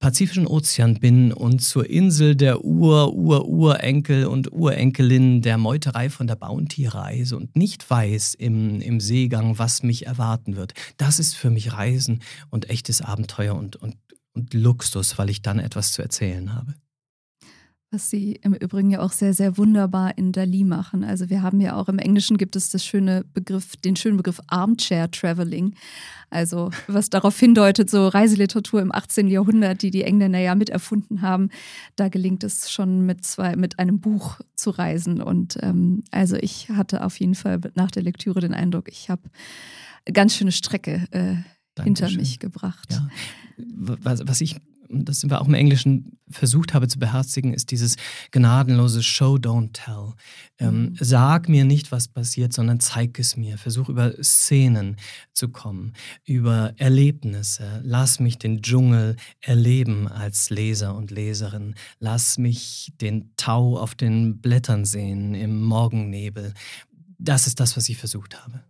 Pazifischen 0.01 0.47
Ozean 0.47 0.99
bin 0.99 1.31
und 1.31 1.61
zur 1.61 1.89
Insel 1.89 2.35
der 2.35 2.65
Ur, 2.65 3.13
Ur, 3.13 3.47
Urenkel 3.47 4.25
und 4.25 4.51
Urenkelin 4.51 5.43
der 5.43 5.59
Meuterei 5.59 6.09
von 6.09 6.27
der 6.27 6.37
Bounty 6.37 6.87
reise 6.87 7.37
und 7.37 7.55
nicht 7.55 7.89
weiß 7.89 8.33
im, 8.35 8.81
im 8.81 8.99
Seegang, 8.99 9.59
was 9.59 9.83
mich 9.83 10.07
erwarten 10.07 10.57
wird. 10.57 10.73
Das 10.97 11.19
ist 11.19 11.37
für 11.37 11.51
mich 11.51 11.75
Reisen 11.75 12.23
und 12.49 12.71
echtes 12.71 13.03
Abenteuer 13.03 13.55
und, 13.55 13.77
und, 13.77 13.97
und 14.33 14.55
Luxus, 14.55 15.19
weil 15.19 15.29
ich 15.29 15.43
dann 15.43 15.59
etwas 15.59 15.93
zu 15.93 16.01
erzählen 16.01 16.55
habe 16.55 16.75
was 17.93 18.09
sie 18.09 18.39
im 18.43 18.55
Übrigen 18.55 18.91
ja 18.91 19.01
auch 19.01 19.11
sehr, 19.11 19.35
sehr 19.35 19.59
wunderbar 19.59 20.17
in 20.17 20.31
Dali 20.31 20.63
machen. 20.63 21.03
Also 21.03 21.29
wir 21.29 21.43
haben 21.43 21.61
ja 21.61 21.75
auch 21.75 21.89
im 21.89 21.99
Englischen 21.99 22.39
gibt 22.39 22.55
es 22.55 22.71
das 22.71 22.85
schöne 22.85 23.25
Begriff, 23.35 23.77
den 23.77 23.97
schönen 23.97 24.17
Begriff 24.17 24.41
Armchair 24.47 25.11
Traveling. 25.11 25.75
Also 26.31 26.71
was 26.87 27.11
darauf 27.11 27.39
hindeutet, 27.39 27.91
so 27.91 28.07
Reiseliteratur 28.07 28.81
im 28.81 28.95
18. 28.95 29.27
Jahrhundert, 29.27 29.83
die 29.83 29.91
die 29.91 30.05
Engländer 30.05 30.39
ja 30.39 30.55
miterfunden 30.55 31.23
haben, 31.23 31.51
da 31.97 32.09
gelingt 32.09 32.45
es 32.45 32.71
schon 32.71 33.05
mit 33.07 33.25
zwei, 33.25 33.57
mit 33.57 33.81
einem 33.81 33.99
Buch 33.99 34.41
zu 34.55 34.71
reisen. 34.71 35.21
Und 35.21 35.59
ähm, 35.61 36.05
also 36.13 36.37
ich 36.37 36.69
hatte 36.69 37.05
auf 37.05 37.19
jeden 37.19 37.35
Fall 37.35 37.61
nach 37.75 37.91
der 37.91 38.05
Lektüre 38.05 38.41
den 38.41 38.55
Eindruck, 38.55 38.89
ich 38.89 39.11
habe 39.11 39.23
ganz 40.13 40.37
schöne 40.37 40.53
Strecke 40.53 41.09
äh, 41.11 41.83
hinter 41.83 42.09
mich 42.11 42.39
gebracht. 42.39 42.93
Ja. 42.93 43.09
Was, 43.75 44.27
was 44.27 44.41
ich 44.41 44.57
das 44.93 45.21
sind 45.21 45.31
wir 45.31 45.41
auch 45.41 45.47
im 45.47 45.55
Englischen 45.55 46.19
versucht 46.29 46.75
habe 46.75 46.89
zu 46.89 46.99
beherzigen, 46.99 47.55
ist 47.55 47.71
dieses 47.71 47.97
gnadenlose 48.33 49.03
Show, 49.03 49.37
don't 49.37 49.73
tell. 49.73 50.15
Ähm, 50.59 50.83
mhm. 50.83 50.97
sag 50.99 51.49
mir 51.49 51.65
nicht, 51.65 51.93
was 51.93 52.09
passiert, 52.09 52.53
sondern 52.53 52.81
zeig 52.81 53.19
es 53.19 53.37
mir. 53.37 53.57
Versuch 53.57 53.89
über 53.89 54.13
Szenen 54.23 54.97
zu 55.33 55.49
kommen, 55.49 55.93
über 56.25 56.75
Erlebnisse. 56.77 57.81
Lass 57.85 58.21
mich 58.21 58.39
den 58.39 58.63
Dschungel 58.63 59.17
erleben 59.41 60.09
als 60.09 60.51
Leser 60.51 60.97
und 60.97 61.11
Leserin. 61.11 61.75
Lass 61.99 62.39
mich 62.39 62.93
den 63.01 63.31
Tau 63.37 63.79
auf 63.79 63.95
den 63.95 64.41
Blättern 64.41 64.85
sehen 64.85 65.35
im 65.35 65.63
Morgennebel. 65.63 66.53
Das 67.19 67.47
ist 67.47 67.61
das, 67.61 67.77
was 67.77 67.89
ich 67.89 67.97
versucht 67.97 68.43
habe. 68.43 68.65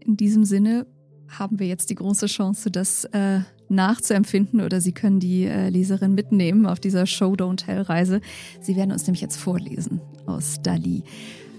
In 0.00 0.16
diesem 0.16 0.44
Sinne 0.44 0.86
haben 1.28 1.58
wir 1.58 1.66
jetzt 1.66 1.90
die 1.90 1.94
große 1.94 2.26
Chance, 2.26 2.70
das 2.70 3.04
äh, 3.06 3.40
nachzuempfinden 3.68 4.60
oder 4.60 4.80
Sie 4.80 4.92
können 4.92 5.20
die 5.20 5.44
äh, 5.44 5.68
Leserin 5.68 6.14
mitnehmen 6.14 6.66
auf 6.66 6.80
dieser 6.80 7.06
Show 7.06 7.32
Don't 7.32 7.64
Tell 7.64 7.82
Reise. 7.82 8.20
Sie 8.60 8.76
werden 8.76 8.92
uns 8.92 9.06
nämlich 9.06 9.20
jetzt 9.20 9.36
vorlesen 9.36 10.00
aus 10.26 10.56
Dali. 10.62 11.02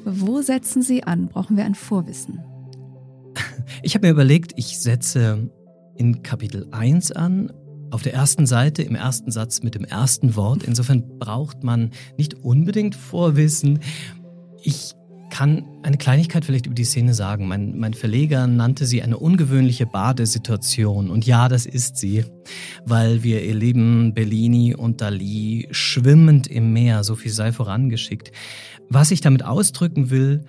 Wo 0.05 0.41
setzen 0.41 0.81
Sie 0.81 1.03
an? 1.03 1.27
Brauchen 1.27 1.57
wir 1.57 1.65
ein 1.65 1.75
Vorwissen? 1.75 2.39
Ich 3.81 3.95
habe 3.95 4.07
mir 4.07 4.11
überlegt, 4.11 4.53
ich 4.55 4.79
setze 4.79 5.49
in 5.95 6.21
Kapitel 6.23 6.67
1 6.71 7.11
an, 7.11 7.51
auf 7.91 8.01
der 8.01 8.13
ersten 8.13 8.45
Seite, 8.45 8.83
im 8.83 8.95
ersten 8.95 9.31
Satz 9.31 9.63
mit 9.63 9.75
dem 9.75 9.85
ersten 9.85 10.35
Wort. 10.35 10.63
Insofern 10.63 11.17
braucht 11.19 11.63
man 11.63 11.91
nicht 12.17 12.33
unbedingt 12.35 12.95
Vorwissen. 12.95 13.79
Ich 14.61 14.93
kann 15.35 15.65
eine 15.83 15.97
Kleinigkeit 15.97 16.45
vielleicht 16.45 16.65
über 16.65 16.75
die 16.75 16.85
Szene 16.85 17.13
sagen. 17.13 17.49
Mein, 17.49 17.77
mein 17.77 17.93
Verleger 17.93 18.47
nannte 18.47 18.85
sie 18.85 19.01
eine 19.01 19.17
ungewöhnliche 19.17 19.85
Badesituation. 19.85 21.09
Und 21.09 21.25
ja, 21.25 21.49
das 21.49 21.65
ist 21.65 21.97
sie, 21.97 22.23
weil 22.85 23.21
wir 23.21 23.45
erleben 23.45 24.13
Bellini 24.13 24.73
und 24.73 25.01
Dali 25.01 25.67
schwimmend 25.71 26.47
im 26.47 26.71
Meer, 26.71 27.03
so 27.03 27.15
viel 27.15 27.33
sei 27.33 27.51
vorangeschickt. 27.51 28.31
Was 28.87 29.11
ich 29.11 29.19
damit 29.19 29.43
ausdrücken 29.43 30.09
will, 30.09 30.45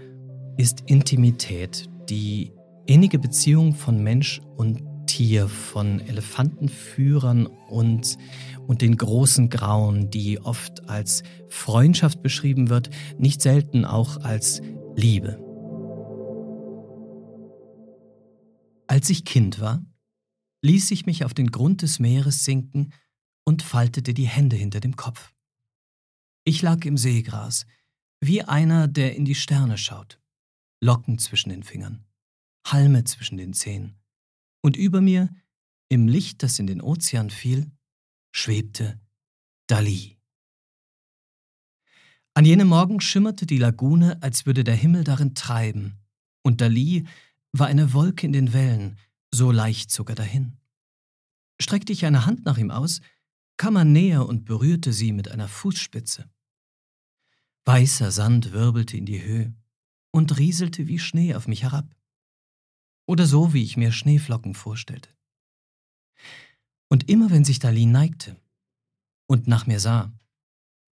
ist 0.56 0.84
Intimität, 0.86 1.88
die 2.08 2.52
innige 2.86 3.18
Beziehung 3.18 3.74
von 3.74 4.00
Mensch 4.04 4.40
und 4.56 4.84
Tier, 5.06 5.48
von 5.48 6.00
Elefantenführern 6.00 7.46
und, 7.68 8.18
und 8.66 8.82
den 8.82 8.96
großen 8.96 9.50
Grauen, 9.50 10.10
die 10.10 10.40
oft 10.40 10.88
als 10.88 11.22
Freundschaft 11.48 12.22
beschrieben 12.22 12.68
wird, 12.68 12.90
nicht 13.18 13.40
selten 13.40 13.84
auch 13.84 14.22
als 14.22 14.62
Liebe. 14.98 15.38
Als 18.86 19.10
ich 19.10 19.26
Kind 19.26 19.60
war, 19.60 19.84
ließ 20.62 20.90
ich 20.90 21.04
mich 21.04 21.26
auf 21.26 21.34
den 21.34 21.50
Grund 21.50 21.82
des 21.82 21.98
Meeres 21.98 22.46
sinken 22.46 22.94
und 23.44 23.62
faltete 23.62 24.14
die 24.14 24.26
Hände 24.26 24.56
hinter 24.56 24.80
dem 24.80 24.96
Kopf. 24.96 25.34
Ich 26.44 26.62
lag 26.62 26.82
im 26.86 26.96
Seegras, 26.96 27.66
wie 28.20 28.42
einer, 28.42 28.88
der 28.88 29.14
in 29.16 29.26
die 29.26 29.34
Sterne 29.34 29.76
schaut, 29.76 30.18
Locken 30.82 31.18
zwischen 31.18 31.50
den 31.50 31.62
Fingern, 31.62 32.06
Halme 32.66 33.04
zwischen 33.04 33.36
den 33.36 33.52
Zähnen, 33.52 33.98
und 34.62 34.78
über 34.78 35.02
mir, 35.02 35.28
im 35.90 36.08
Licht, 36.08 36.42
das 36.42 36.58
in 36.58 36.66
den 36.66 36.80
Ozean 36.80 37.28
fiel, 37.28 37.70
schwebte 38.32 38.98
Dali. 39.66 40.15
An 42.36 42.44
jenem 42.44 42.68
Morgen 42.68 43.00
schimmerte 43.00 43.46
die 43.46 43.56
Lagune, 43.56 44.22
als 44.22 44.44
würde 44.44 44.62
der 44.62 44.74
Himmel 44.74 45.04
darin 45.04 45.34
treiben, 45.34 45.96
und 46.42 46.60
Dali 46.60 47.06
war 47.52 47.66
eine 47.66 47.94
Wolke 47.94 48.26
in 48.26 48.34
den 48.34 48.52
Wellen, 48.52 48.98
so 49.30 49.50
leicht 49.50 49.90
zog 49.90 50.10
er 50.10 50.16
dahin. 50.16 50.58
Streckte 51.58 51.94
ich 51.94 52.04
eine 52.04 52.26
Hand 52.26 52.44
nach 52.44 52.58
ihm 52.58 52.70
aus, 52.70 53.00
kam 53.56 53.76
er 53.76 53.86
näher 53.86 54.26
und 54.26 54.44
berührte 54.44 54.92
sie 54.92 55.12
mit 55.12 55.30
einer 55.30 55.48
Fußspitze. 55.48 56.28
Weißer 57.64 58.10
Sand 58.10 58.52
wirbelte 58.52 58.98
in 58.98 59.06
die 59.06 59.22
Höhe 59.22 59.54
und 60.10 60.36
rieselte 60.36 60.88
wie 60.88 60.98
Schnee 60.98 61.34
auf 61.34 61.48
mich 61.48 61.62
herab. 61.62 61.96
Oder 63.06 63.24
so, 63.24 63.54
wie 63.54 63.62
ich 63.62 63.78
mir 63.78 63.92
Schneeflocken 63.92 64.52
vorstellte. 64.52 65.08
Und 66.88 67.08
immer 67.08 67.30
wenn 67.30 67.46
sich 67.46 67.60
Dali 67.60 67.86
neigte 67.86 68.36
und 69.26 69.46
nach 69.46 69.66
mir 69.66 69.80
sah, 69.80 70.12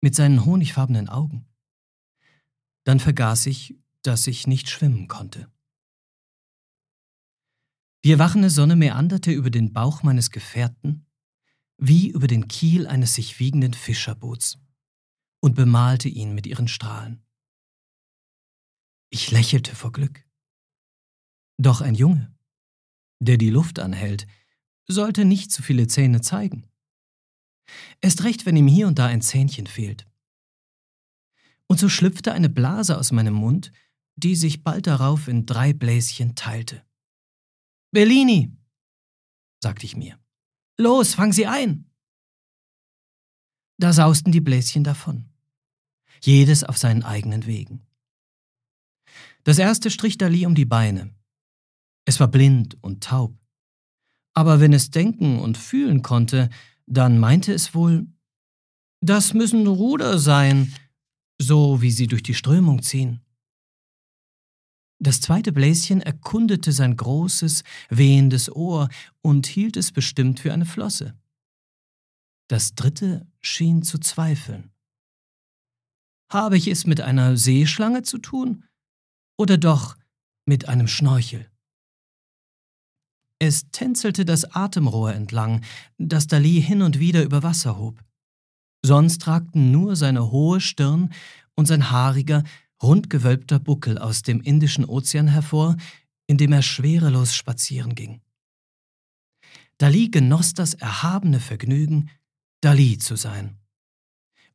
mit 0.01 0.15
seinen 0.15 0.45
honigfarbenen 0.45 1.09
Augen, 1.09 1.47
dann 2.85 3.01
vergaß 3.01 3.47
ich, 3.47 3.79
dass 4.03 4.27
ich 4.27 4.47
nicht 4.47 4.71
schwimmen 4.71 5.09
konnte. 5.09 5.51
Die 8.05 8.13
erwachende 8.13 8.51
Sonne 8.51 8.77
meanderte 8.77 9.33
über 9.33 9.51
den 9.51 9.73
Bauch 9.73 10.03
meines 10.03 10.31
Gefährten 10.31 11.05
wie 11.79 12.09
über 12.09 12.27
den 12.27 12.49
Kiel 12.49 12.87
eines 12.87 13.15
sich 13.15 13.39
wiegenden 13.39 13.73
Fischerboots 13.73 14.59
und 15.41 15.55
bemalte 15.55 16.09
ihn 16.09 16.35
mit 16.35 16.47
ihren 16.47 16.69
Strahlen. 16.69 17.25
Ich 19.11 19.31
lächelte 19.31 19.75
vor 19.75 19.93
Glück. 19.93 20.27
Doch 21.57 21.81
ein 21.81 21.95
Junge, 21.95 22.37
der 23.21 23.39
die 23.39 23.51
Luft 23.51 23.79
anhält, 23.79 24.27
sollte 24.87 25.25
nicht 25.25 25.53
zu 25.53 25.63
viele 25.63 25.87
Zähne 25.87 26.21
zeigen. 26.21 26.67
Erst 28.01 28.25
recht, 28.25 28.47
wenn 28.47 28.57
ihm 28.57 28.67
hier 28.67 28.87
und 28.87 28.99
da 28.99 29.07
ein 29.07 29.23
Zähnchen 29.23 29.67
fehlt. 29.67 30.07
Und 31.67 31.79
so 31.79 31.89
schlüpfte 31.89 32.33
eine 32.33 32.49
Blase 32.49 32.97
aus 32.97 33.13
meinem 33.13 33.35
Mund, 33.35 33.73
die 34.17 34.37
sich 34.37 34.65
bald 34.65 34.87
darauf 34.87 35.29
in 35.29 35.47
drei 35.47 35.73
Bläschen 35.73 36.35
teilte. 36.35 36.85
Bellini, 37.91 38.53
sagte 39.63 39.87
ich 39.87 39.97
mir. 39.97 40.19
Los, 40.77 41.15
fang 41.15 41.33
sie 41.33 41.47
ein! 41.47 41.91
Da 43.79 43.93
sausten 43.93 44.33
die 44.33 44.41
Bläschen 44.41 44.83
davon, 44.83 45.29
jedes 46.21 46.65
auf 46.65 46.79
seinen 46.79 47.05
eigenen 47.05 47.47
Wegen. 47.47 47.87
Das 49.45 49.59
erste 49.59 49.91
strich 49.91 50.19
Dali 50.19 50.47
um 50.47 50.55
die 50.55 50.65
Beine. 50.65 51.15
Es 52.05 52.19
war 52.19 52.29
blind 52.29 52.77
und 52.83 53.05
taub. 53.05 53.39
Aber 54.35 54.61
wenn 54.61 54.73
es 54.73 54.91
denken 54.91 55.39
und 55.39 55.57
fühlen 55.57 56.03
konnte, 56.03 56.51
dann 56.89 57.19
meinte 57.19 57.53
es 57.53 57.75
wohl, 57.75 58.07
das 59.01 59.35
müssen 59.35 59.67
Ruder 59.67 60.19
sein, 60.19 60.75
so 61.41 61.81
wie 61.83 61.91
sie 61.91 62.07
durch 62.07 62.23
die 62.23 62.35
Strömung 62.35 62.83
ziehen. 62.83 63.21
Das 65.01 65.21
zweite 65.21 65.53
Bläschen 65.53 66.01
erkundete 66.01 66.73
sein 66.73 66.97
großes, 66.97 67.63
wehendes 67.89 68.51
Ohr 68.51 68.89
und 69.23 69.47
hielt 69.47 69.77
es 69.77 69.93
bestimmt 69.93 70.41
für 70.41 70.53
eine 70.53 70.67
Flosse. 70.67 71.17
Das 72.49 72.75
dritte 72.75 73.27
schien 73.41 73.83
zu 73.83 73.99
zweifeln. 73.99 74.73
Habe 76.33 76.57
ich 76.57 76.67
es 76.67 76.87
mit 76.87 77.01
einer 77.01 77.37
Seeschlange 77.37 78.03
zu 78.03 78.19
tun 78.19 78.65
oder 79.39 79.57
doch 79.57 79.97
mit 80.47 80.69
einem 80.69 80.89
Schnorchel? 80.89 81.49
Es 83.41 83.71
tänzelte 83.71 84.25
das 84.25 84.45
Atemrohr 84.55 85.15
entlang, 85.15 85.63
das 85.97 86.27
Dali 86.27 86.61
hin 86.61 86.83
und 86.83 86.99
wieder 86.99 87.23
über 87.23 87.43
Wasser 87.43 87.79
hob. 87.79 88.03
Sonst 88.85 89.27
ragten 89.27 89.71
nur 89.71 89.97
seine 89.97 90.31
hohe 90.31 90.61
Stirn 90.61 91.13
und 91.55 91.67
sein 91.67 91.91
haariger, 91.91 92.43
rundgewölbter 92.83 93.59
Buckel 93.59 93.99
aus 93.99 94.23
dem 94.23 94.41
Indischen 94.41 94.85
Ozean 94.85 95.29
hervor, 95.29 95.77
in 96.27 96.37
dem 96.37 96.53
er 96.53 96.63
schwerelos 96.63 97.35
spazieren 97.35 97.95
ging. 97.95 98.21
Dali 99.79 100.09
genoss 100.09 100.55
das 100.55 100.75
erhabene 100.75 101.39
Vergnügen, 101.39 102.11
Dali 102.61 102.99
zu 102.99 103.15
sein. 103.15 103.59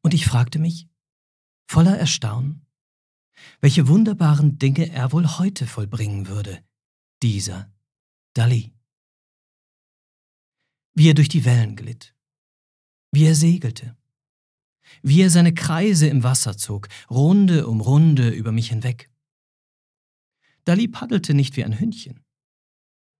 Und 0.02 0.14
ich 0.14 0.26
fragte 0.26 0.60
mich, 0.60 0.90
voller 1.68 1.98
Erstaunen, 1.98 2.66
welche 3.62 3.88
wunderbaren 3.88 4.60
Dinge 4.60 4.90
er 4.90 5.14
wohl 5.14 5.26
heute 5.38 5.66
vollbringen 5.66 6.28
würde, 6.28 6.62
dieser 7.22 7.72
Dali. 8.34 8.73
Wie 10.96 11.10
er 11.10 11.14
durch 11.14 11.30
die 11.30 11.46
Wellen 11.46 11.76
glitt, 11.76 12.16
wie 13.12 13.26
er 13.26 13.36
segelte, 13.36 13.98
wie 15.02 15.22
er 15.22 15.30
seine 15.30 15.54
Kreise 15.54 16.08
im 16.08 16.24
Wasser 16.24 16.58
zog, 16.58 16.88
Runde 17.10 17.68
um 17.68 17.82
Runde 17.82 18.30
über 18.30 18.52
mich 18.52 18.70
hinweg. 18.70 19.10
Dali 20.66 20.88
paddelte 20.88 21.34
nicht 21.34 21.58
wie 21.58 21.64
ein 21.64 21.80
Hündchen, 21.80 22.24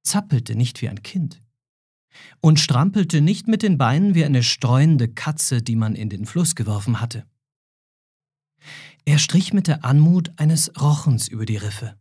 zappelte 0.04 0.56
nicht 0.56 0.82
wie 0.82 0.90
ein 0.90 1.04
Kind 1.04 1.42
und 2.42 2.60
strampelte 2.60 3.22
nicht 3.22 3.48
mit 3.48 3.64
den 3.64 3.78
Beinen 3.78 4.14
wie 4.14 4.24
eine 4.24 4.44
streuende 4.44 5.08
Katze, 5.08 5.62
die 5.62 5.76
man 5.76 5.96
in 5.96 6.10
den 6.10 6.26
Fluss 6.26 6.56
geworfen 6.56 7.02
hatte. 7.02 7.26
Er 9.06 9.20
strich 9.20 9.52
mit 9.52 9.68
der 9.68 9.84
Anmut 9.84 10.32
eines 10.38 10.72
Rochens 10.80 11.28
über 11.28 11.46
die 11.46 11.58
Riffe, 11.58 12.00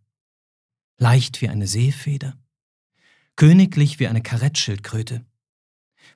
leicht 0.98 1.40
wie 1.40 1.48
eine 1.48 1.66
Seefeder, 1.66 2.38
königlich 3.36 3.98
wie 3.98 4.06
eine 4.06 4.22
Karettschildkröte, 4.22 5.24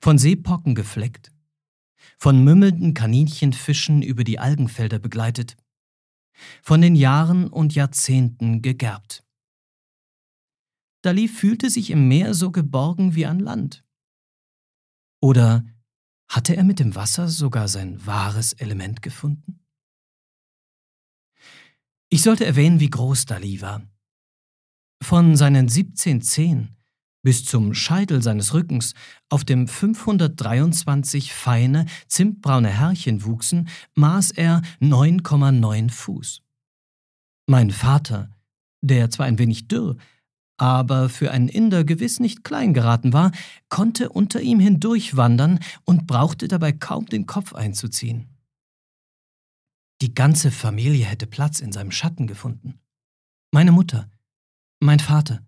von 0.00 0.18
Seepocken 0.18 0.74
gefleckt, 0.74 1.32
von 2.18 2.42
mümmelnden 2.42 2.94
Kaninchenfischen 2.94 4.02
über 4.02 4.24
die 4.24 4.38
Algenfelder 4.38 4.98
begleitet, 4.98 5.56
von 6.62 6.80
den 6.80 6.94
Jahren 6.94 7.48
und 7.48 7.74
Jahrzehnten 7.74 8.62
gegerbt. 8.62 9.24
Dali 11.02 11.28
fühlte 11.28 11.70
sich 11.70 11.90
im 11.90 12.08
Meer 12.08 12.34
so 12.34 12.50
geborgen 12.50 13.14
wie 13.14 13.26
an 13.26 13.38
Land. 13.38 13.84
Oder 15.20 15.64
hatte 16.28 16.56
er 16.56 16.64
mit 16.64 16.80
dem 16.80 16.94
Wasser 16.94 17.28
sogar 17.28 17.68
sein 17.68 18.04
wahres 18.04 18.52
Element 18.54 19.02
gefunden? 19.02 19.60
Ich 22.08 22.22
sollte 22.22 22.44
erwähnen, 22.44 22.80
wie 22.80 22.90
groß 22.90 23.26
Dali 23.26 23.60
war. 23.60 23.82
Von 25.02 25.36
seinen 25.36 25.68
17 25.68 26.22
Zehen 26.22 26.75
bis 27.26 27.44
zum 27.44 27.74
Scheitel 27.74 28.22
seines 28.22 28.54
Rückens, 28.54 28.94
auf 29.30 29.44
dem 29.44 29.66
523 29.66 31.32
feine, 31.32 31.86
zimtbraune 32.06 32.68
Härchen 32.68 33.24
wuchsen, 33.24 33.68
maß 33.96 34.30
er 34.30 34.62
9,9 34.80 35.90
Fuß. 35.90 36.42
Mein 37.48 37.72
Vater, 37.72 38.30
der 38.80 39.10
zwar 39.10 39.26
ein 39.26 39.40
wenig 39.40 39.66
dürr, 39.66 39.96
aber 40.56 41.08
für 41.08 41.32
einen 41.32 41.48
Inder 41.48 41.82
gewiss 41.82 42.20
nicht 42.20 42.44
klein 42.44 42.72
geraten 42.74 43.12
war, 43.12 43.32
konnte 43.70 44.10
unter 44.10 44.40
ihm 44.40 44.60
hindurchwandern 44.60 45.58
und 45.84 46.06
brauchte 46.06 46.46
dabei 46.46 46.70
kaum 46.70 47.06
den 47.06 47.26
Kopf 47.26 47.54
einzuziehen. 47.54 48.36
Die 50.00 50.14
ganze 50.14 50.52
Familie 50.52 51.06
hätte 51.06 51.26
Platz 51.26 51.58
in 51.58 51.72
seinem 51.72 51.90
Schatten 51.90 52.28
gefunden. 52.28 52.78
Meine 53.50 53.72
Mutter, 53.72 54.08
mein 54.78 55.00
Vater, 55.00 55.45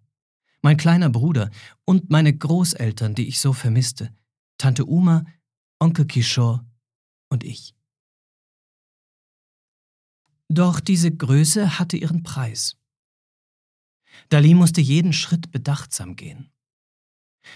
mein 0.63 0.77
kleiner 0.77 1.11
Bruder 1.11 1.51
und 1.85 2.11
meine 2.11 2.37
Großeltern, 2.37 3.15
die 3.15 3.29
ich 3.29 3.41
so 3.41 3.53
vermisste, 3.53 4.15
Tante 4.59 4.85
Uma, 4.87 5.25
Onkel 5.79 6.07
Kishore 6.07 6.65
und 7.29 7.45
ich. 7.45 7.75
Doch 10.49 10.81
diese 10.81 11.11
Größe 11.13 11.79
hatte 11.79 11.97
ihren 11.97 12.23
Preis. 12.23 12.77
Dali 14.31 14.55
musste 14.55 14.81
jeden 14.81 15.13
Schritt 15.13 15.53
bedachtsam 15.53 16.17
gehen. 16.17 16.51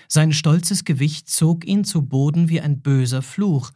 Sein 0.08 0.32
stolzes 0.32 0.84
Gewicht 0.84 1.28
zog 1.28 1.66
ihn 1.66 1.84
zu 1.84 2.02
Boden 2.02 2.48
wie 2.48 2.60
ein 2.60 2.80
böser 2.80 3.22
Fluch, 3.22 3.72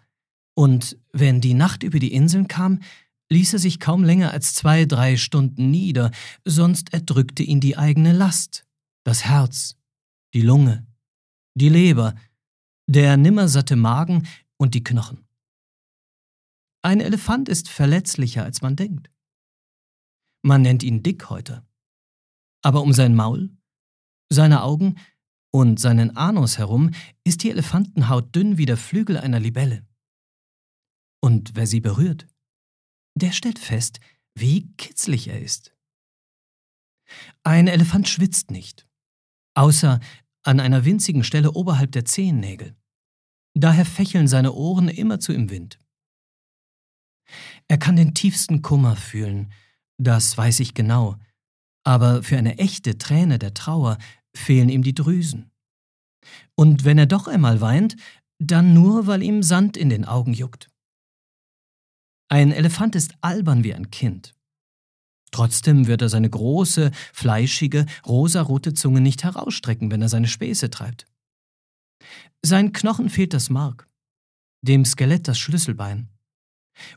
und 0.54 0.98
wenn 1.12 1.42
die 1.42 1.52
Nacht 1.52 1.82
über 1.82 1.98
die 1.98 2.14
Inseln 2.14 2.48
kam, 2.48 2.80
ließ 3.28 3.54
er 3.54 3.58
sich 3.58 3.78
kaum 3.80 4.04
länger 4.04 4.30
als 4.30 4.54
zwei, 4.54 4.86
drei 4.86 5.16
Stunden 5.18 5.70
nieder, 5.70 6.10
sonst 6.44 6.94
erdrückte 6.94 7.42
ihn 7.42 7.60
die 7.60 7.76
eigene 7.76 8.12
Last 8.12 8.65
das 9.06 9.24
Herz, 9.24 9.78
die 10.34 10.40
Lunge, 10.40 10.84
die 11.54 11.68
Leber, 11.68 12.16
der 12.88 13.16
nimmersatte 13.16 13.76
Magen 13.76 14.26
und 14.56 14.74
die 14.74 14.82
Knochen. 14.82 15.28
Ein 16.82 17.00
Elefant 17.00 17.48
ist 17.48 17.68
verletzlicher, 17.68 18.42
als 18.42 18.62
man 18.62 18.74
denkt. 18.74 19.10
Man 20.42 20.62
nennt 20.62 20.82
ihn 20.82 21.04
Dickhäuter. 21.04 21.64
Aber 22.62 22.82
um 22.82 22.92
sein 22.92 23.14
Maul, 23.14 23.56
seine 24.28 24.62
Augen 24.62 24.98
und 25.52 25.78
seinen 25.78 26.16
Anus 26.16 26.58
herum 26.58 26.90
ist 27.22 27.44
die 27.44 27.50
Elefantenhaut 27.50 28.34
dünn 28.34 28.58
wie 28.58 28.66
der 28.66 28.76
Flügel 28.76 29.18
einer 29.18 29.38
Libelle. 29.38 29.86
Und 31.22 31.54
wer 31.54 31.68
sie 31.68 31.80
berührt, 31.80 32.26
der 33.14 33.30
stellt 33.30 33.60
fest, 33.60 34.00
wie 34.34 34.72
kitzlig 34.76 35.28
er 35.28 35.40
ist. 35.40 35.76
Ein 37.44 37.68
Elefant 37.68 38.08
schwitzt 38.08 38.50
nicht, 38.50 38.85
außer 39.56 40.00
an 40.44 40.60
einer 40.60 40.84
winzigen 40.84 41.24
Stelle 41.24 41.52
oberhalb 41.52 41.92
der 41.92 42.04
Zehennägel. 42.04 42.76
Daher 43.54 43.86
fächeln 43.86 44.28
seine 44.28 44.52
Ohren 44.52 44.88
immerzu 44.88 45.32
im 45.32 45.50
Wind. 45.50 45.80
Er 47.68 47.78
kann 47.78 47.96
den 47.96 48.14
tiefsten 48.14 48.62
Kummer 48.62 48.96
fühlen, 48.96 49.52
das 49.98 50.36
weiß 50.36 50.60
ich 50.60 50.74
genau, 50.74 51.16
aber 51.84 52.22
für 52.22 52.36
eine 52.36 52.58
echte 52.58 52.98
Träne 52.98 53.38
der 53.38 53.54
Trauer 53.54 53.98
fehlen 54.36 54.68
ihm 54.68 54.82
die 54.82 54.94
Drüsen. 54.94 55.50
Und 56.54 56.84
wenn 56.84 56.98
er 56.98 57.06
doch 57.06 57.26
einmal 57.26 57.60
weint, 57.60 57.96
dann 58.38 58.74
nur, 58.74 59.06
weil 59.06 59.22
ihm 59.22 59.42
Sand 59.42 59.76
in 59.76 59.88
den 59.88 60.04
Augen 60.04 60.34
juckt. 60.34 60.68
Ein 62.28 62.52
Elefant 62.52 62.94
ist 62.94 63.14
albern 63.20 63.64
wie 63.64 63.74
ein 63.74 63.90
Kind. 63.90 64.35
Trotzdem 65.30 65.86
wird 65.86 66.02
er 66.02 66.08
seine 66.08 66.30
große, 66.30 66.90
fleischige, 67.12 67.86
rosarote 68.06 68.74
Zunge 68.74 69.00
nicht 69.00 69.24
herausstrecken, 69.24 69.90
wenn 69.90 70.02
er 70.02 70.08
seine 70.08 70.28
Späße 70.28 70.70
treibt. 70.70 71.06
Sein 72.42 72.72
Knochen 72.72 73.10
fehlt 73.10 73.34
das 73.34 73.50
Mark, 73.50 73.88
dem 74.62 74.84
Skelett 74.84 75.28
das 75.28 75.38
Schlüsselbein. 75.38 76.08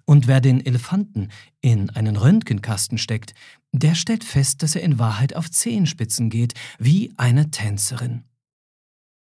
Und 0.05 0.27
wer 0.27 0.41
den 0.41 0.65
Elefanten 0.65 1.29
in 1.61 1.89
einen 1.91 2.17
Röntgenkasten 2.17 2.97
steckt, 2.97 3.33
der 3.71 3.95
stellt 3.95 4.23
fest, 4.23 4.61
dass 4.61 4.75
er 4.75 4.83
in 4.83 4.99
Wahrheit 4.99 5.35
auf 5.35 5.49
Zehenspitzen 5.49 6.29
geht, 6.29 6.53
wie 6.79 7.13
eine 7.17 7.49
Tänzerin. 7.49 8.25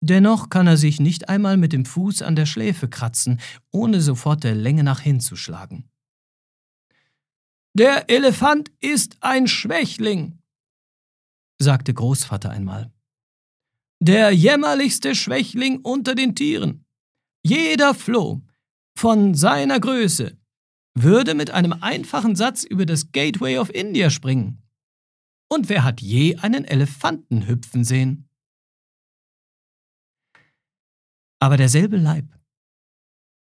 Dennoch 0.01 0.49
kann 0.49 0.67
er 0.67 0.77
sich 0.77 0.99
nicht 0.99 1.29
einmal 1.29 1.57
mit 1.57 1.73
dem 1.73 1.85
Fuß 1.85 2.21
an 2.21 2.35
der 2.35 2.45
Schläfe 2.45 2.87
kratzen, 2.87 3.39
ohne 3.71 4.01
sofort 4.01 4.43
der 4.43 4.55
Länge 4.55 4.83
nach 4.83 4.99
hinzuschlagen. 4.99 5.89
Der 7.75 8.09
Elefant 8.09 8.71
ist 8.79 9.17
ein 9.21 9.47
Schwächling, 9.47 10.39
sagte 11.59 11.93
Großvater 11.93 12.49
einmal. 12.49 12.91
Der 13.99 14.31
jämmerlichste 14.31 15.15
Schwächling 15.15 15.79
unter 15.81 16.15
den 16.15 16.35
Tieren. 16.35 16.85
Jeder 17.43 17.93
Floh 17.93 18.41
von 18.97 19.35
seiner 19.35 19.79
Größe 19.79 20.37
würde 20.95 21.35
mit 21.35 21.51
einem 21.51 21.73
einfachen 21.73 22.35
Satz 22.35 22.63
über 22.63 22.85
das 22.85 23.11
Gateway 23.11 23.57
of 23.57 23.69
India 23.69 24.09
springen. 24.09 24.63
Und 25.49 25.69
wer 25.69 25.83
hat 25.83 26.01
je 26.01 26.35
einen 26.37 26.65
Elefanten 26.65 27.47
hüpfen 27.47 27.83
sehen? 27.83 28.29
Aber 31.39 31.57
derselbe 31.57 31.97
Leib, 31.97 32.25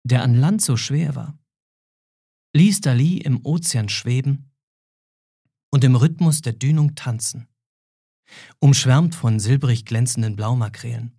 der 0.05 0.23
an 0.23 0.35
Land 0.35 0.63
so 0.63 0.77
schwer 0.77 1.15
war, 1.15 1.39
ließ 2.55 2.81
Dali 2.81 3.19
im 3.19 3.45
Ozean 3.45 3.89
schweben 3.89 4.51
und 5.71 5.85
im 5.85 5.97
Rhythmus 5.97 6.43
der 6.43 6.53
Dünung 6.53 6.95
tanzen, 6.95 7.49
umschwärmt 8.59 9.15
von 9.15 9.41
silbrig 9.41 9.85
glänzenden 9.85 10.37
Blaumakrelen, 10.37 11.19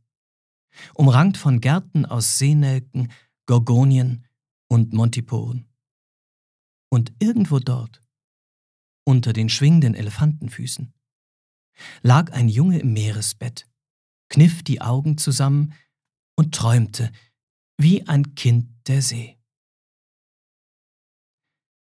umrankt 0.93 1.37
von 1.37 1.59
Gärten 1.59 2.05
aus 2.05 2.37
Seenelken, 2.37 3.11
Gorgonien 3.45 4.25
und 4.67 4.93
Montiporen. 4.93 5.67
Und 6.89 7.11
irgendwo 7.19 7.59
dort, 7.59 8.01
unter 9.05 9.33
den 9.33 9.49
schwingenden 9.49 9.95
Elefantenfüßen, 9.95 10.93
lag 12.03 12.31
ein 12.31 12.47
Junge 12.47 12.79
im 12.79 12.93
Meeresbett, 12.93 13.67
kniff 14.29 14.63
die 14.63 14.81
Augen 14.81 15.17
zusammen 15.17 15.73
und 16.35 16.53
träumte 16.53 17.11
wie 17.77 18.07
ein 18.07 18.35
Kind 18.35 18.69
der 18.87 19.01
See. 19.01 19.37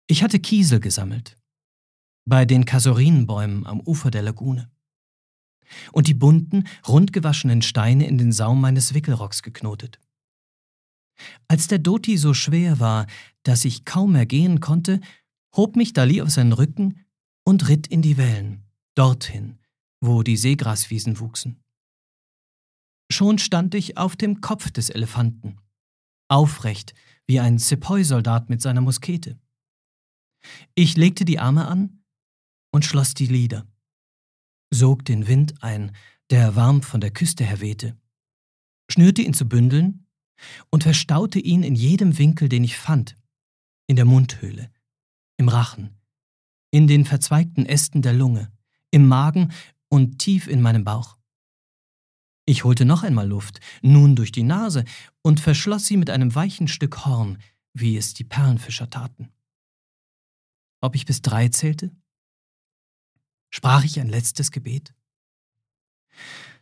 Ich 0.07 0.21
hatte 0.21 0.39
Kiesel 0.39 0.79
gesammelt, 0.79 1.35
bei 2.25 2.45
den 2.45 2.65
Kasurinenbäumen 2.65 3.65
am 3.65 3.79
Ufer 3.81 4.11
der 4.11 4.21
Lagune, 4.21 4.69
und 5.91 6.07
die 6.07 6.13
bunten, 6.13 6.67
rundgewaschenen 6.87 7.63
Steine 7.63 8.07
in 8.07 8.19
den 8.19 8.31
Saum 8.31 8.61
meines 8.61 8.93
Wickelrocks 8.93 9.41
geknotet. 9.41 9.99
Als 11.47 11.67
der 11.67 11.79
Doti 11.79 12.17
so 12.17 12.35
schwer 12.35 12.79
war, 12.79 13.07
dass 13.43 13.65
ich 13.65 13.85
kaum 13.85 14.11
mehr 14.11 14.27
gehen 14.27 14.59
konnte, 14.59 15.01
hob 15.55 15.75
mich 15.75 15.93
Dali 15.93 16.21
auf 16.21 16.29
seinen 16.29 16.53
Rücken 16.53 17.05
und 17.43 17.67
ritt 17.67 17.87
in 17.87 18.03
die 18.03 18.17
Wellen, 18.17 18.63
dorthin, 18.95 19.57
wo 20.01 20.21
die 20.21 20.37
Seegraswiesen 20.37 21.19
wuchsen. 21.19 21.63
Schon 23.11 23.39
stand 23.39 23.73
ich 23.73 23.97
auf 23.97 24.15
dem 24.15 24.41
Kopf 24.41 24.69
des 24.69 24.89
Elefanten, 24.89 25.57
aufrecht 26.27 26.93
wie 27.27 27.39
ein 27.39 27.57
Sepoy-Soldat 27.57 28.49
mit 28.49 28.61
seiner 28.61 28.81
Muskete. 28.81 29.39
Ich 30.73 30.97
legte 30.97 31.25
die 31.25 31.39
Arme 31.39 31.67
an 31.67 32.03
und 32.71 32.85
schloss 32.85 33.13
die 33.13 33.27
Lider, 33.27 33.67
sog 34.73 35.05
den 35.05 35.27
Wind 35.27 35.61
ein, 35.63 35.95
der 36.29 36.55
warm 36.55 36.81
von 36.81 37.01
der 37.01 37.11
Küste 37.11 37.43
her 37.43 37.61
wehte, 37.61 37.97
schnürte 38.89 39.21
ihn 39.21 39.33
zu 39.33 39.47
Bündeln 39.47 40.07
und 40.71 40.83
verstaute 40.83 41.39
ihn 41.39 41.63
in 41.63 41.75
jedem 41.75 42.17
Winkel, 42.17 42.49
den 42.49 42.63
ich 42.63 42.77
fand, 42.77 43.15
in 43.87 43.95
der 43.95 44.05
Mundhöhle, 44.05 44.71
im 45.37 45.49
Rachen, 45.49 45.95
in 46.71 46.87
den 46.87 47.05
verzweigten 47.05 47.65
Ästen 47.65 48.01
der 48.01 48.13
Lunge, 48.13 48.51
im 48.91 49.07
Magen 49.07 49.51
und 49.89 50.19
tief 50.19 50.47
in 50.47 50.61
meinem 50.61 50.83
Bauch. 50.83 51.17
Ich 52.47 52.63
holte 52.63 52.85
noch 52.85 53.03
einmal 53.03 53.27
Luft, 53.27 53.59
nun 53.81 54.15
durch 54.15 54.31
die 54.31 54.43
Nase, 54.43 54.85
und 55.23 55.39
verschloss 55.39 55.87
sie 55.87 55.97
mit 55.97 56.09
einem 56.09 56.35
weichen 56.35 56.67
Stück 56.67 57.05
Horn, 57.05 57.39
wie 57.73 57.97
es 57.97 58.13
die 58.13 58.23
Perlenfischer 58.23 58.89
taten. 58.89 59.31
Ob 60.85 60.93
ich 60.93 61.07
bis 61.07 61.23
drei 61.23 61.49
zählte? 61.49 61.89
Sprach 63.49 63.83
ich 63.83 63.99
ein 63.99 64.07
letztes 64.07 64.51
Gebet? 64.51 64.93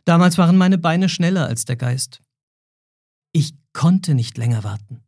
Damals 0.06 0.38
waren 0.38 0.56
meine 0.56 0.78
Beine 0.78 1.10
schneller 1.10 1.46
als 1.46 1.66
der 1.66 1.76
Geist. 1.76 2.22
Ich 3.32 3.54
konnte 3.74 4.14
nicht 4.14 4.38
länger 4.38 4.64
warten. 4.64 5.04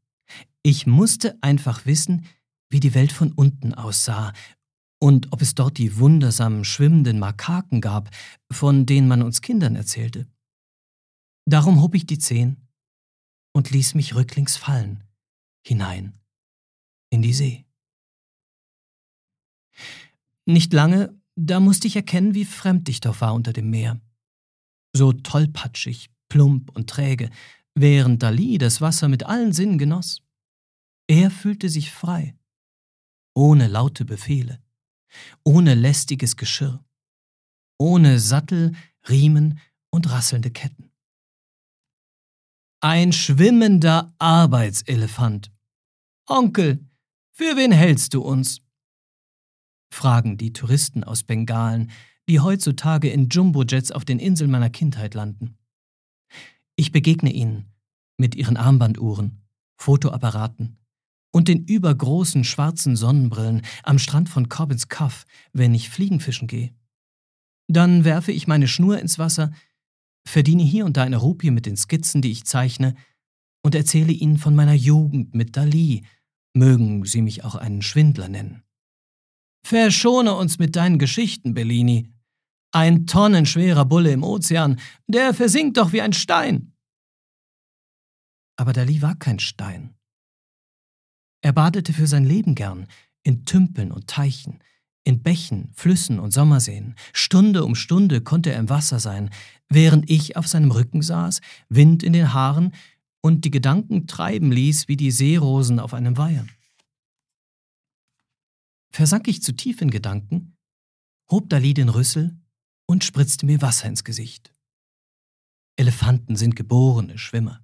Ich 0.63 0.87
musste 0.87 1.39
einfach 1.41 1.87
wissen, 1.87 2.27
wie 2.69 2.79
die 2.79 2.93
Welt 2.93 3.11
von 3.11 3.33
unten 3.33 3.73
aussah 3.73 4.35
und 4.99 5.33
ob 5.33 5.41
es 5.41 5.55
dort 5.55 5.79
die 5.79 5.97
wundersamen 5.97 6.67
schwimmenden 6.67 7.19
Makaken 7.19 7.81
gab, 7.81 8.11
von 8.53 8.85
denen 8.85 9.09
man 9.09 9.23
uns 9.23 9.41
Kindern 9.41 9.77
erzählte. 9.77 10.27
Darum 11.47 11.81
hob 11.81 11.95
ich 11.95 12.05
die 12.05 12.19
Zehen 12.19 12.69
und 13.55 13.71
ließ 13.71 13.95
mich 13.95 14.15
rücklings 14.15 14.59
fallen, 14.59 15.05
hinein, 15.67 16.21
in 17.09 17.23
die 17.23 17.33
See. 17.33 17.66
Nicht 20.47 20.73
lange, 20.73 21.21
da 21.35 21.61
musste 21.61 21.87
ich 21.87 21.97
erkennen, 21.97 22.35
wie 22.35 22.45
fremd 22.45 22.89
ich 22.89 23.01
doch 23.01 23.21
war 23.21 23.35
unter 23.35 23.53
dem 23.53 23.71
Meer. 23.71 24.01
So 24.95 25.13
tollpatschig, 25.13 26.11
plump 26.29 26.75
und 26.75 26.89
träge, 26.89 27.31
während 27.75 28.23
Dali 28.23 28.59
das 28.59 28.81
Wasser 28.81 29.09
mit 29.09 29.25
allen 29.25 29.53
Sinnen 29.53 29.79
genoss. 29.79 30.23
Er 31.09 31.31
fühlte 31.31 31.69
sich 31.69 31.93
frei, 31.93 32.35
ohne 33.35 33.69
laute 33.69 34.05
Befehle, 34.05 34.63
ohne 35.45 35.75
lästiges 35.75 36.37
Geschirr, 36.37 36.85
ohne 37.79 38.19
Sattel, 38.19 38.75
Riemen 39.09 39.61
und 39.91 40.11
rasselnde 40.11 40.51
Ketten. 40.51 40.91
Ein 42.81 43.13
schwimmender 43.13 44.15
Arbeitselefant. 44.19 45.53
Onkel, 46.27 46.85
für 47.33 47.57
wen 47.57 47.73
hältst 47.73 48.15
du 48.15 48.23
uns? 48.23 48.63
Fragen 49.91 50.37
die 50.37 50.53
Touristen 50.53 51.05
aus 51.05 51.23
Bengalen, 51.23 51.91
die 52.29 52.41
heutzutage 52.41 53.09
in 53.09 53.29
Jumbojets 53.29 53.93
auf 53.93 54.05
den 54.05 54.19
Inseln 54.19 54.51
meiner 54.51 54.71
Kindheit 54.71 55.15
landen. 55.15 55.57
Ich 56.77 56.93
begegne 56.93 57.33
ihnen 57.33 57.73
mit 58.19 58.35
ihren 58.35 58.57
Armbanduhren, 58.57 59.43
Fotoapparaten 59.79 60.79
und 61.33 61.49
den 61.49 61.65
übergroßen 61.65 62.45
schwarzen 62.45 62.97
Sonnenbrillen 62.97 63.63
am 63.83 63.99
Strand 63.99 64.29
von 64.29 64.49
Cobbins 64.49 64.89
Cove, 64.89 65.25
wenn 65.53 65.75
ich 65.75 65.91
Fliegenfischen 65.91 66.49
gehe. 66.49 66.75
Dann 67.69 68.05
werfe 68.05 68.33
ich 68.33 68.47
meine 68.47 68.69
Schnur 68.69 68.99
ins 68.99 69.19
Wasser, 69.19 69.53
verdiene 70.27 70.63
hier 70.63 70.85
und 70.85 70.97
da 70.97 71.03
eine 71.03 71.19
Rupie 71.19 71.51
mit 71.51 71.67
den 71.67 71.77
Skizzen, 71.77 72.23
die 72.23 72.31
ich 72.31 72.45
zeichne, 72.45 72.95
und 73.63 73.75
erzähle 73.75 74.13
ihnen 74.13 74.39
von 74.39 74.55
meiner 74.55 74.75
Jugend 74.75 75.35
mit 75.35 75.57
Dali, 75.57 76.05
mögen 76.55 77.05
sie 77.05 77.21
mich 77.21 77.45
auch 77.45 77.57
einen 77.57 77.83
Schwindler 77.83 78.29
nennen. 78.29 78.63
Verschone 79.67 80.33
uns 80.33 80.61
mit 80.61 80.77
deinen 80.77 80.97
Geschichten, 80.97 81.53
Bellini, 81.53 82.09
ein 82.71 83.05
tonnenschwerer 83.05 83.85
Bulle 83.85 84.13
im 84.13 84.23
Ozean, 84.23 84.79
der 85.09 85.35
versinkt 85.35 85.77
doch 85.77 85.93
wie 85.93 86.03
ein 86.03 86.13
Stein. 86.13 86.73
Aber 88.55 88.73
Dali 88.73 89.03
war 89.03 89.17
kein 89.17 89.41
Stein. 89.41 89.97
Er 91.43 91.53
badete 91.53 91.93
für 91.93 92.07
sein 92.07 92.25
Leben 92.25 92.55
gern 92.55 92.87
in 93.25 93.45
Tümpeln 93.45 93.91
und 93.91 94.07
Teichen, 94.07 94.61
In 95.03 95.25
Bächen, 95.25 95.73
Flüssen 95.75 96.21
und 96.21 96.31
Sommerseen, 96.31 96.95
Stunde 97.13 97.65
um 97.65 97.75
Stunde 97.75 98.21
konnte 98.21 98.53
er 98.53 98.61
im 98.61 98.69
Wasser 98.69 99.01
sein, 99.01 99.31
während 99.69 100.09
ich 100.09 100.37
auf 100.37 100.47
seinem 100.47 100.71
Rücken 100.71 101.03
saß, 101.03 101.41
Wind 101.69 102.05
in 102.05 102.13
den 102.13 102.33
Haaren 102.33 102.73
und 103.21 103.45
die 103.45 103.51
Gedanken 103.51 104.07
treiben 104.07 104.53
ließ 104.53 104.87
wie 104.87 104.97
die 104.97 105.11
Seerosen 105.11 105.81
auf 105.81 105.93
einem 105.93 106.17
Weiher. 106.17 106.47
Versank 108.97 109.29
ich 109.29 109.43
zu 109.43 109.53
tief 109.53 109.83
in 109.83 109.91
Gedanken, 109.91 110.57
hob 111.31 111.51
Dali 111.51 111.75
den 111.75 111.91
Rüssel 111.91 112.35
und 112.87 113.05
spritzte 113.05 113.45
mir 113.45 113.61
Wasser 113.61 113.89
ins 113.89 114.05
Gesicht. 114.05 114.55
Elefanten 115.77 116.35
sind 116.35 116.57
geborene 116.57 117.19
Schwimmer. 117.19 117.63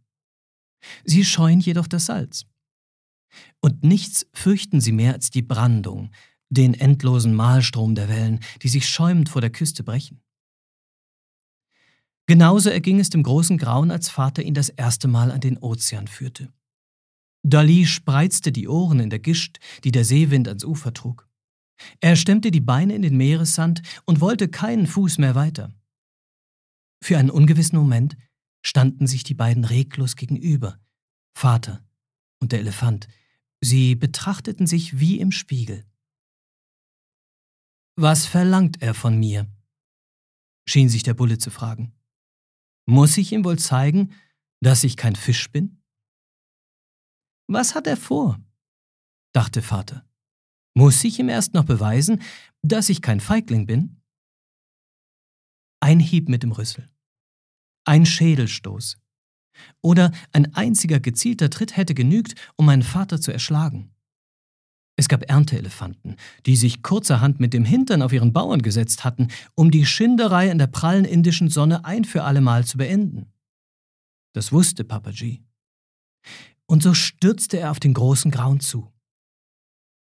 Sie 1.06 1.24
scheuen 1.24 1.60
jedoch 1.60 1.86
das 1.86 2.04
Salz. 2.04 2.44
Und 3.62 3.82
nichts 3.82 4.26
fürchten 4.34 4.82
sie 4.82 4.92
mehr 4.92 5.14
als 5.14 5.30
die 5.30 5.40
Brandung, 5.40 6.10
den 6.50 6.74
endlosen 6.74 7.34
Mahlstrom 7.34 7.94
der 7.94 8.10
Wellen, 8.10 8.40
die 8.60 8.68
sich 8.68 8.86
schäumend 8.86 9.30
vor 9.30 9.40
der 9.40 9.48
Küste 9.48 9.82
brechen. 9.82 10.22
Genauso 12.26 12.68
erging 12.68 13.00
es 13.00 13.08
dem 13.08 13.22
großen 13.22 13.56
Grauen, 13.56 13.90
als 13.90 14.10
Vater 14.10 14.42
ihn 14.42 14.52
das 14.52 14.68
erste 14.68 15.08
Mal 15.08 15.30
an 15.30 15.40
den 15.40 15.56
Ozean 15.56 16.08
führte. 16.08 16.52
Dali 17.42 17.86
spreizte 17.86 18.52
die 18.52 18.68
Ohren 18.68 19.00
in 19.00 19.10
der 19.10 19.18
Gischt, 19.18 19.58
die 19.84 19.90
der 19.90 20.04
Seewind 20.04 20.48
ans 20.48 20.64
Ufer 20.64 20.94
trug. 20.94 21.28
Er 22.00 22.16
stemmte 22.16 22.50
die 22.50 22.60
Beine 22.60 22.94
in 22.94 23.02
den 23.02 23.16
Meeressand 23.16 23.82
und 24.04 24.20
wollte 24.20 24.48
keinen 24.48 24.86
Fuß 24.86 25.18
mehr 25.18 25.34
weiter. 25.34 25.74
Für 27.02 27.18
einen 27.18 27.30
ungewissen 27.30 27.78
Moment 27.78 28.16
standen 28.64 29.08
sich 29.08 29.24
die 29.24 29.34
beiden 29.34 29.64
reglos 29.64 30.14
gegenüber, 30.14 30.78
Vater 31.36 31.84
und 32.40 32.52
der 32.52 32.60
Elefant. 32.60 33.08
Sie 33.60 33.96
betrachteten 33.96 34.66
sich 34.66 35.00
wie 35.00 35.18
im 35.18 35.32
Spiegel. 35.32 35.84
Was 37.96 38.26
verlangt 38.26 38.80
er 38.82 38.94
von 38.94 39.18
mir? 39.18 39.46
schien 40.68 40.88
sich 40.88 41.02
der 41.02 41.14
Bulle 41.14 41.38
zu 41.38 41.50
fragen. 41.50 41.92
Muss 42.86 43.16
ich 43.16 43.32
ihm 43.32 43.44
wohl 43.44 43.58
zeigen, 43.58 44.14
dass 44.60 44.84
ich 44.84 44.96
kein 44.96 45.16
Fisch 45.16 45.50
bin? 45.50 45.81
Was 47.52 47.74
hat 47.74 47.86
er 47.86 47.98
vor? 47.98 48.40
dachte 49.34 49.60
Vater. 49.60 50.06
Muss 50.74 51.04
ich 51.04 51.18
ihm 51.18 51.28
erst 51.28 51.52
noch 51.52 51.64
beweisen, 51.64 52.22
dass 52.62 52.88
ich 52.88 53.02
kein 53.02 53.20
Feigling 53.20 53.66
bin? 53.66 54.00
Ein 55.80 56.00
Hieb 56.00 56.30
mit 56.30 56.42
dem 56.42 56.52
Rüssel. 56.52 56.88
Ein 57.84 58.06
Schädelstoß. 58.06 58.96
Oder 59.82 60.12
ein 60.32 60.54
einziger 60.54 60.98
gezielter 60.98 61.50
Tritt 61.50 61.76
hätte 61.76 61.92
genügt, 61.92 62.34
um 62.56 62.64
meinen 62.64 62.82
Vater 62.82 63.20
zu 63.20 63.32
erschlagen. 63.32 63.94
Es 64.96 65.08
gab 65.08 65.28
Ernteelefanten, 65.28 66.16
die 66.46 66.56
sich 66.56 66.82
kurzerhand 66.82 67.38
mit 67.38 67.52
dem 67.52 67.66
Hintern 67.66 68.00
auf 68.00 68.14
ihren 68.14 68.32
Bauern 68.32 68.62
gesetzt 68.62 69.04
hatten, 69.04 69.28
um 69.54 69.70
die 69.70 69.84
Schinderei 69.84 70.50
in 70.50 70.58
der 70.58 70.68
prallen 70.68 71.04
indischen 71.04 71.50
Sonne 71.50 71.84
ein 71.84 72.04
für 72.04 72.24
allemal 72.24 72.64
zu 72.64 72.78
beenden. 72.78 73.30
Das 74.32 74.52
wusste 74.52 74.84
Papaji. 74.84 75.44
Und 76.72 76.82
so 76.82 76.94
stürzte 76.94 77.58
er 77.58 77.70
auf 77.70 77.80
den 77.80 77.92
großen 77.92 78.30
Grauen 78.30 78.58
zu. 78.58 78.90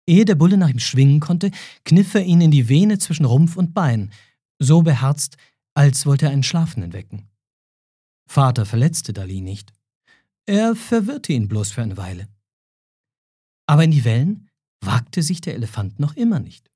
Ehe 0.08 0.24
der 0.24 0.36
Bulle 0.36 0.56
nach 0.56 0.70
ihm 0.70 0.78
schwingen 0.78 1.20
konnte, 1.20 1.50
kniff 1.84 2.14
er 2.14 2.24
ihn 2.24 2.42
in 2.42 2.52
die 2.52 2.70
Vene 2.70 3.00
zwischen 3.00 3.26
Rumpf 3.26 3.58
und 3.58 3.74
Bein, 3.74 4.12
so 4.60 4.84
beherzt, 4.84 5.38
als 5.74 6.06
wollte 6.06 6.28
er 6.28 6.32
einen 6.32 6.44
Schlafenden 6.44 6.94
wecken. 6.94 7.28
Vater 8.28 8.68
verletzte 8.68 9.14
Dali 9.14 9.42
nicht. 9.42 9.74
Er 10.46 10.76
verwirrte 10.76 11.34
ihn 11.34 11.48
bloß 11.48 11.72
für 11.72 11.82
eine 11.82 11.98
Weile. 11.98 12.28
Aber 13.66 13.84
in 13.84 13.90
die 13.90 14.06
Wellen 14.06 14.48
wagte 14.80 15.24
sich 15.24 15.42
der 15.42 15.56
Elefant 15.56 16.00
noch 16.00 16.16
immer 16.16 16.40
nicht. 16.40 16.70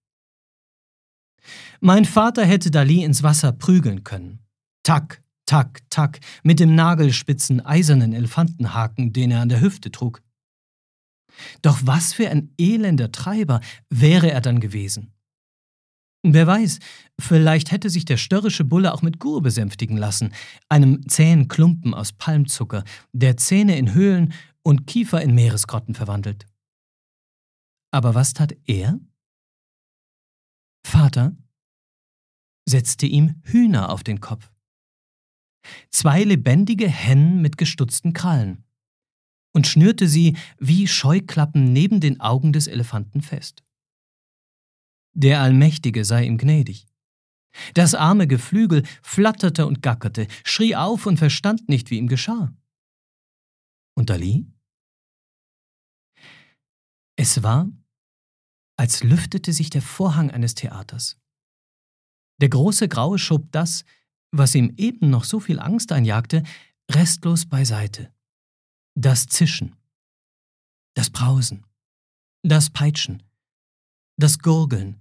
Mein 1.82 2.06
Vater 2.06 2.44
hätte 2.48 2.72
Dali 2.72 3.04
ins 3.04 3.22
Wasser 3.22 3.52
prügeln 3.52 4.04
können. 4.04 4.40
Tack, 4.82 5.23
tack, 5.46 5.82
tack, 5.90 6.20
mit 6.44 6.60
dem 6.60 6.76
nagelspitzen 6.76 7.66
eisernen 7.66 8.14
Elefantenhaken, 8.14 9.14
den 9.14 9.32
er 9.32 9.42
an 9.42 9.50
der 9.50 9.62
Hüfte 9.62 9.92
trug. 9.92 10.22
Doch 11.62 11.80
was 11.84 12.14
für 12.14 12.30
ein 12.30 12.54
elender 12.60 13.12
Treiber 13.12 13.62
wäre 13.90 14.32
er 14.32 14.42
dann 14.42 14.60
gewesen? 14.60 15.14
Wer 16.26 16.48
weiß, 16.48 16.80
vielleicht 17.20 17.72
hätte 17.72 17.90
sich 17.90 18.06
der 18.06 18.16
störrische 18.16 18.64
Bulle 18.64 18.94
auch 18.94 19.02
mit 19.02 19.20
Gur 19.20 19.42
besänftigen 19.42 19.98
lassen, 19.98 20.34
einem 20.70 21.08
zähen 21.10 21.50
Klumpen 21.50 21.94
aus 21.94 22.14
Palmzucker, 22.14 22.86
der 23.12 23.36
Zähne 23.36 23.78
in 23.78 23.94
Höhlen 23.94 24.34
und 24.64 24.88
Kiefer 24.88 25.22
in 25.22 25.36
Meeresgrotten 25.36 25.96
verwandelt. 25.96 26.46
Aber 27.92 28.16
was 28.16 28.34
tat 28.34 28.56
er? 28.66 29.00
Vater 30.86 31.36
setzte 32.66 33.06
ihm 33.06 33.42
Hühner 33.44 33.90
auf 33.90 34.04
den 34.04 34.22
Kopf. 34.22 34.53
Zwei 35.90 36.24
lebendige 36.24 36.88
Hennen 36.88 37.42
mit 37.42 37.58
gestutzten 37.58 38.14
Krallen 38.14 38.64
und 39.54 39.68
schnürte 39.68 40.08
sie 40.08 40.36
wie 40.58 40.88
Scheuklappen 40.88 41.72
neben 41.72 42.00
den 42.00 42.20
Augen 42.20 42.54
des 42.54 42.68
Elefanten 42.68 43.22
fest. 43.22 43.64
Der 45.14 45.42
Allmächtige 45.42 46.06
sei 46.06 46.26
ihm 46.26 46.38
gnädig. 46.38 46.88
Das 47.76 47.94
arme 47.94 48.28
Geflügel 48.28 48.84
flatterte 49.04 49.68
und 49.68 49.84
gackerte, 49.84 50.28
schrie 50.44 50.76
auf 50.76 51.06
und 51.06 51.18
verstand 51.18 51.70
nicht, 51.70 51.92
wie 51.92 52.00
ihm 52.00 52.08
geschah. 52.08 52.52
Und 53.96 54.10
Dali? 54.10 54.48
Es 57.16 57.44
war, 57.44 57.70
als 58.76 59.04
lüftete 59.04 59.54
sich 59.54 59.70
der 59.70 59.84
Vorhang 59.84 60.32
eines 60.32 60.56
Theaters. 60.56 61.20
Der 62.42 62.50
große 62.50 62.90
Graue 62.90 63.20
schob 63.20 63.52
das, 63.52 63.86
was 64.34 64.56
ihm 64.56 64.74
eben 64.78 65.10
noch 65.10 65.24
so 65.24 65.40
viel 65.40 65.60
Angst 65.60 65.92
einjagte, 65.92 66.44
restlos 66.92 67.46
beiseite. 67.46 68.12
Das 68.96 69.28
Zischen, 69.28 69.76
das 70.96 71.12
Brausen, 71.12 71.66
das 72.42 72.72
Peitschen, 72.72 73.24
das 74.18 74.40
Gurgeln, 74.40 75.00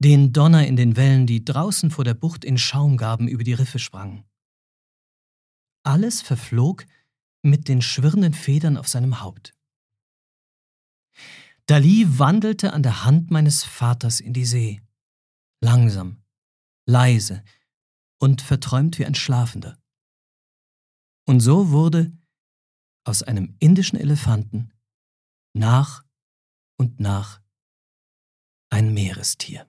den 0.00 0.32
Donner 0.32 0.66
in 0.66 0.76
den 0.76 0.96
Wellen, 0.96 1.26
die 1.26 1.44
draußen 1.44 1.90
vor 1.90 2.04
der 2.04 2.14
Bucht 2.14 2.44
in 2.44 2.58
Schaumgaben 2.58 3.28
über 3.28 3.44
die 3.44 3.54
Riffe 3.54 3.78
sprangen. 3.78 4.24
Alles 5.84 6.20
verflog 6.20 6.84
mit 7.42 7.68
den 7.68 7.80
schwirrenden 7.80 8.34
Federn 8.34 8.76
auf 8.76 8.88
seinem 8.88 9.20
Haupt. 9.20 9.54
Dali 11.66 12.18
wandelte 12.18 12.72
an 12.72 12.82
der 12.82 13.04
Hand 13.04 13.30
meines 13.30 13.62
Vaters 13.62 14.18
in 14.18 14.32
die 14.32 14.44
See. 14.44 14.82
Langsam, 15.60 16.22
leise 16.86 17.44
und 18.22 18.40
verträumt 18.40 19.00
wie 19.00 19.04
ein 19.04 19.16
Schlafender. 19.16 19.78
Und 21.26 21.40
so 21.40 21.70
wurde 21.70 22.12
aus 23.04 23.24
einem 23.24 23.56
indischen 23.58 23.98
Elefanten 23.98 24.72
nach 25.54 26.04
und 26.78 27.00
nach 27.00 27.40
ein 28.70 28.94
Meerestier. 28.94 29.66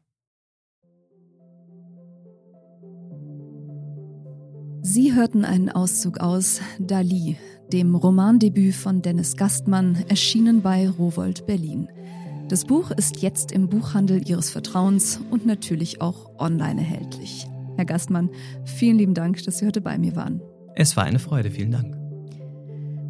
Sie 4.84 5.14
hörten 5.16 5.46
einen 5.46 5.70
Auszug 5.70 6.20
aus 6.20 6.62
Dali, 6.78 7.40
dem 7.72 7.96
Romandebüt 7.96 8.76
von 8.76 9.02
Dennis 9.02 9.36
Gastmann, 9.36 9.96
erschienen 10.10 10.62
bei 10.62 10.88
Rowold 10.88 11.48
Berlin. 11.48 11.90
Das 12.50 12.66
Buch 12.66 12.92
ist 12.92 13.24
jetzt 13.24 13.52
im 13.52 13.68
Buchhandel 13.68 14.30
Ihres 14.30 14.52
Vertrauens 14.52 15.20
und 15.32 15.48
natürlich 15.48 16.02
auch 16.02 16.38
online 16.38 16.82
erhältlich. 16.82 17.48
Herr 17.76 17.86
Gastmann, 17.86 18.30
vielen 18.66 18.98
lieben 18.98 19.14
Dank, 19.14 19.44
dass 19.44 19.60
Sie 19.60 19.66
heute 19.66 19.82
bei 19.82 19.98
mir 19.98 20.16
waren. 20.16 20.42
Es 20.76 20.96
war 20.98 21.04
eine 21.04 21.20
Freude, 21.20 21.52
vielen 21.52 21.72
Dank. 21.72 21.96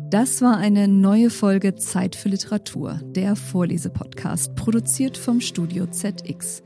Das 0.10 0.42
war 0.42 0.58
eine 0.58 0.88
neue 0.88 1.32
Folge 1.32 1.76
Zeit 1.76 2.16
für 2.16 2.30
Literatur, 2.30 3.00
der 3.04 3.36
Vorlesepodcast, 3.36 4.56
produziert 4.56 5.18
vom 5.18 5.42
Studio 5.42 5.88
ZX. 5.88 6.62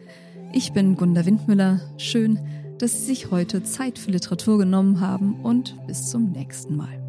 Ich 0.51 0.73
bin 0.73 0.95
Gunda 0.95 1.25
Windmüller. 1.25 1.79
Schön, 1.97 2.39
dass 2.77 2.93
Sie 2.93 3.05
sich 3.05 3.31
heute 3.31 3.63
Zeit 3.63 3.99
für 3.99 4.11
Literatur 4.11 4.57
genommen 4.57 4.99
haben 4.99 5.39
und 5.41 5.75
bis 5.87 6.07
zum 6.07 6.31
nächsten 6.31 6.75
Mal. 6.75 7.06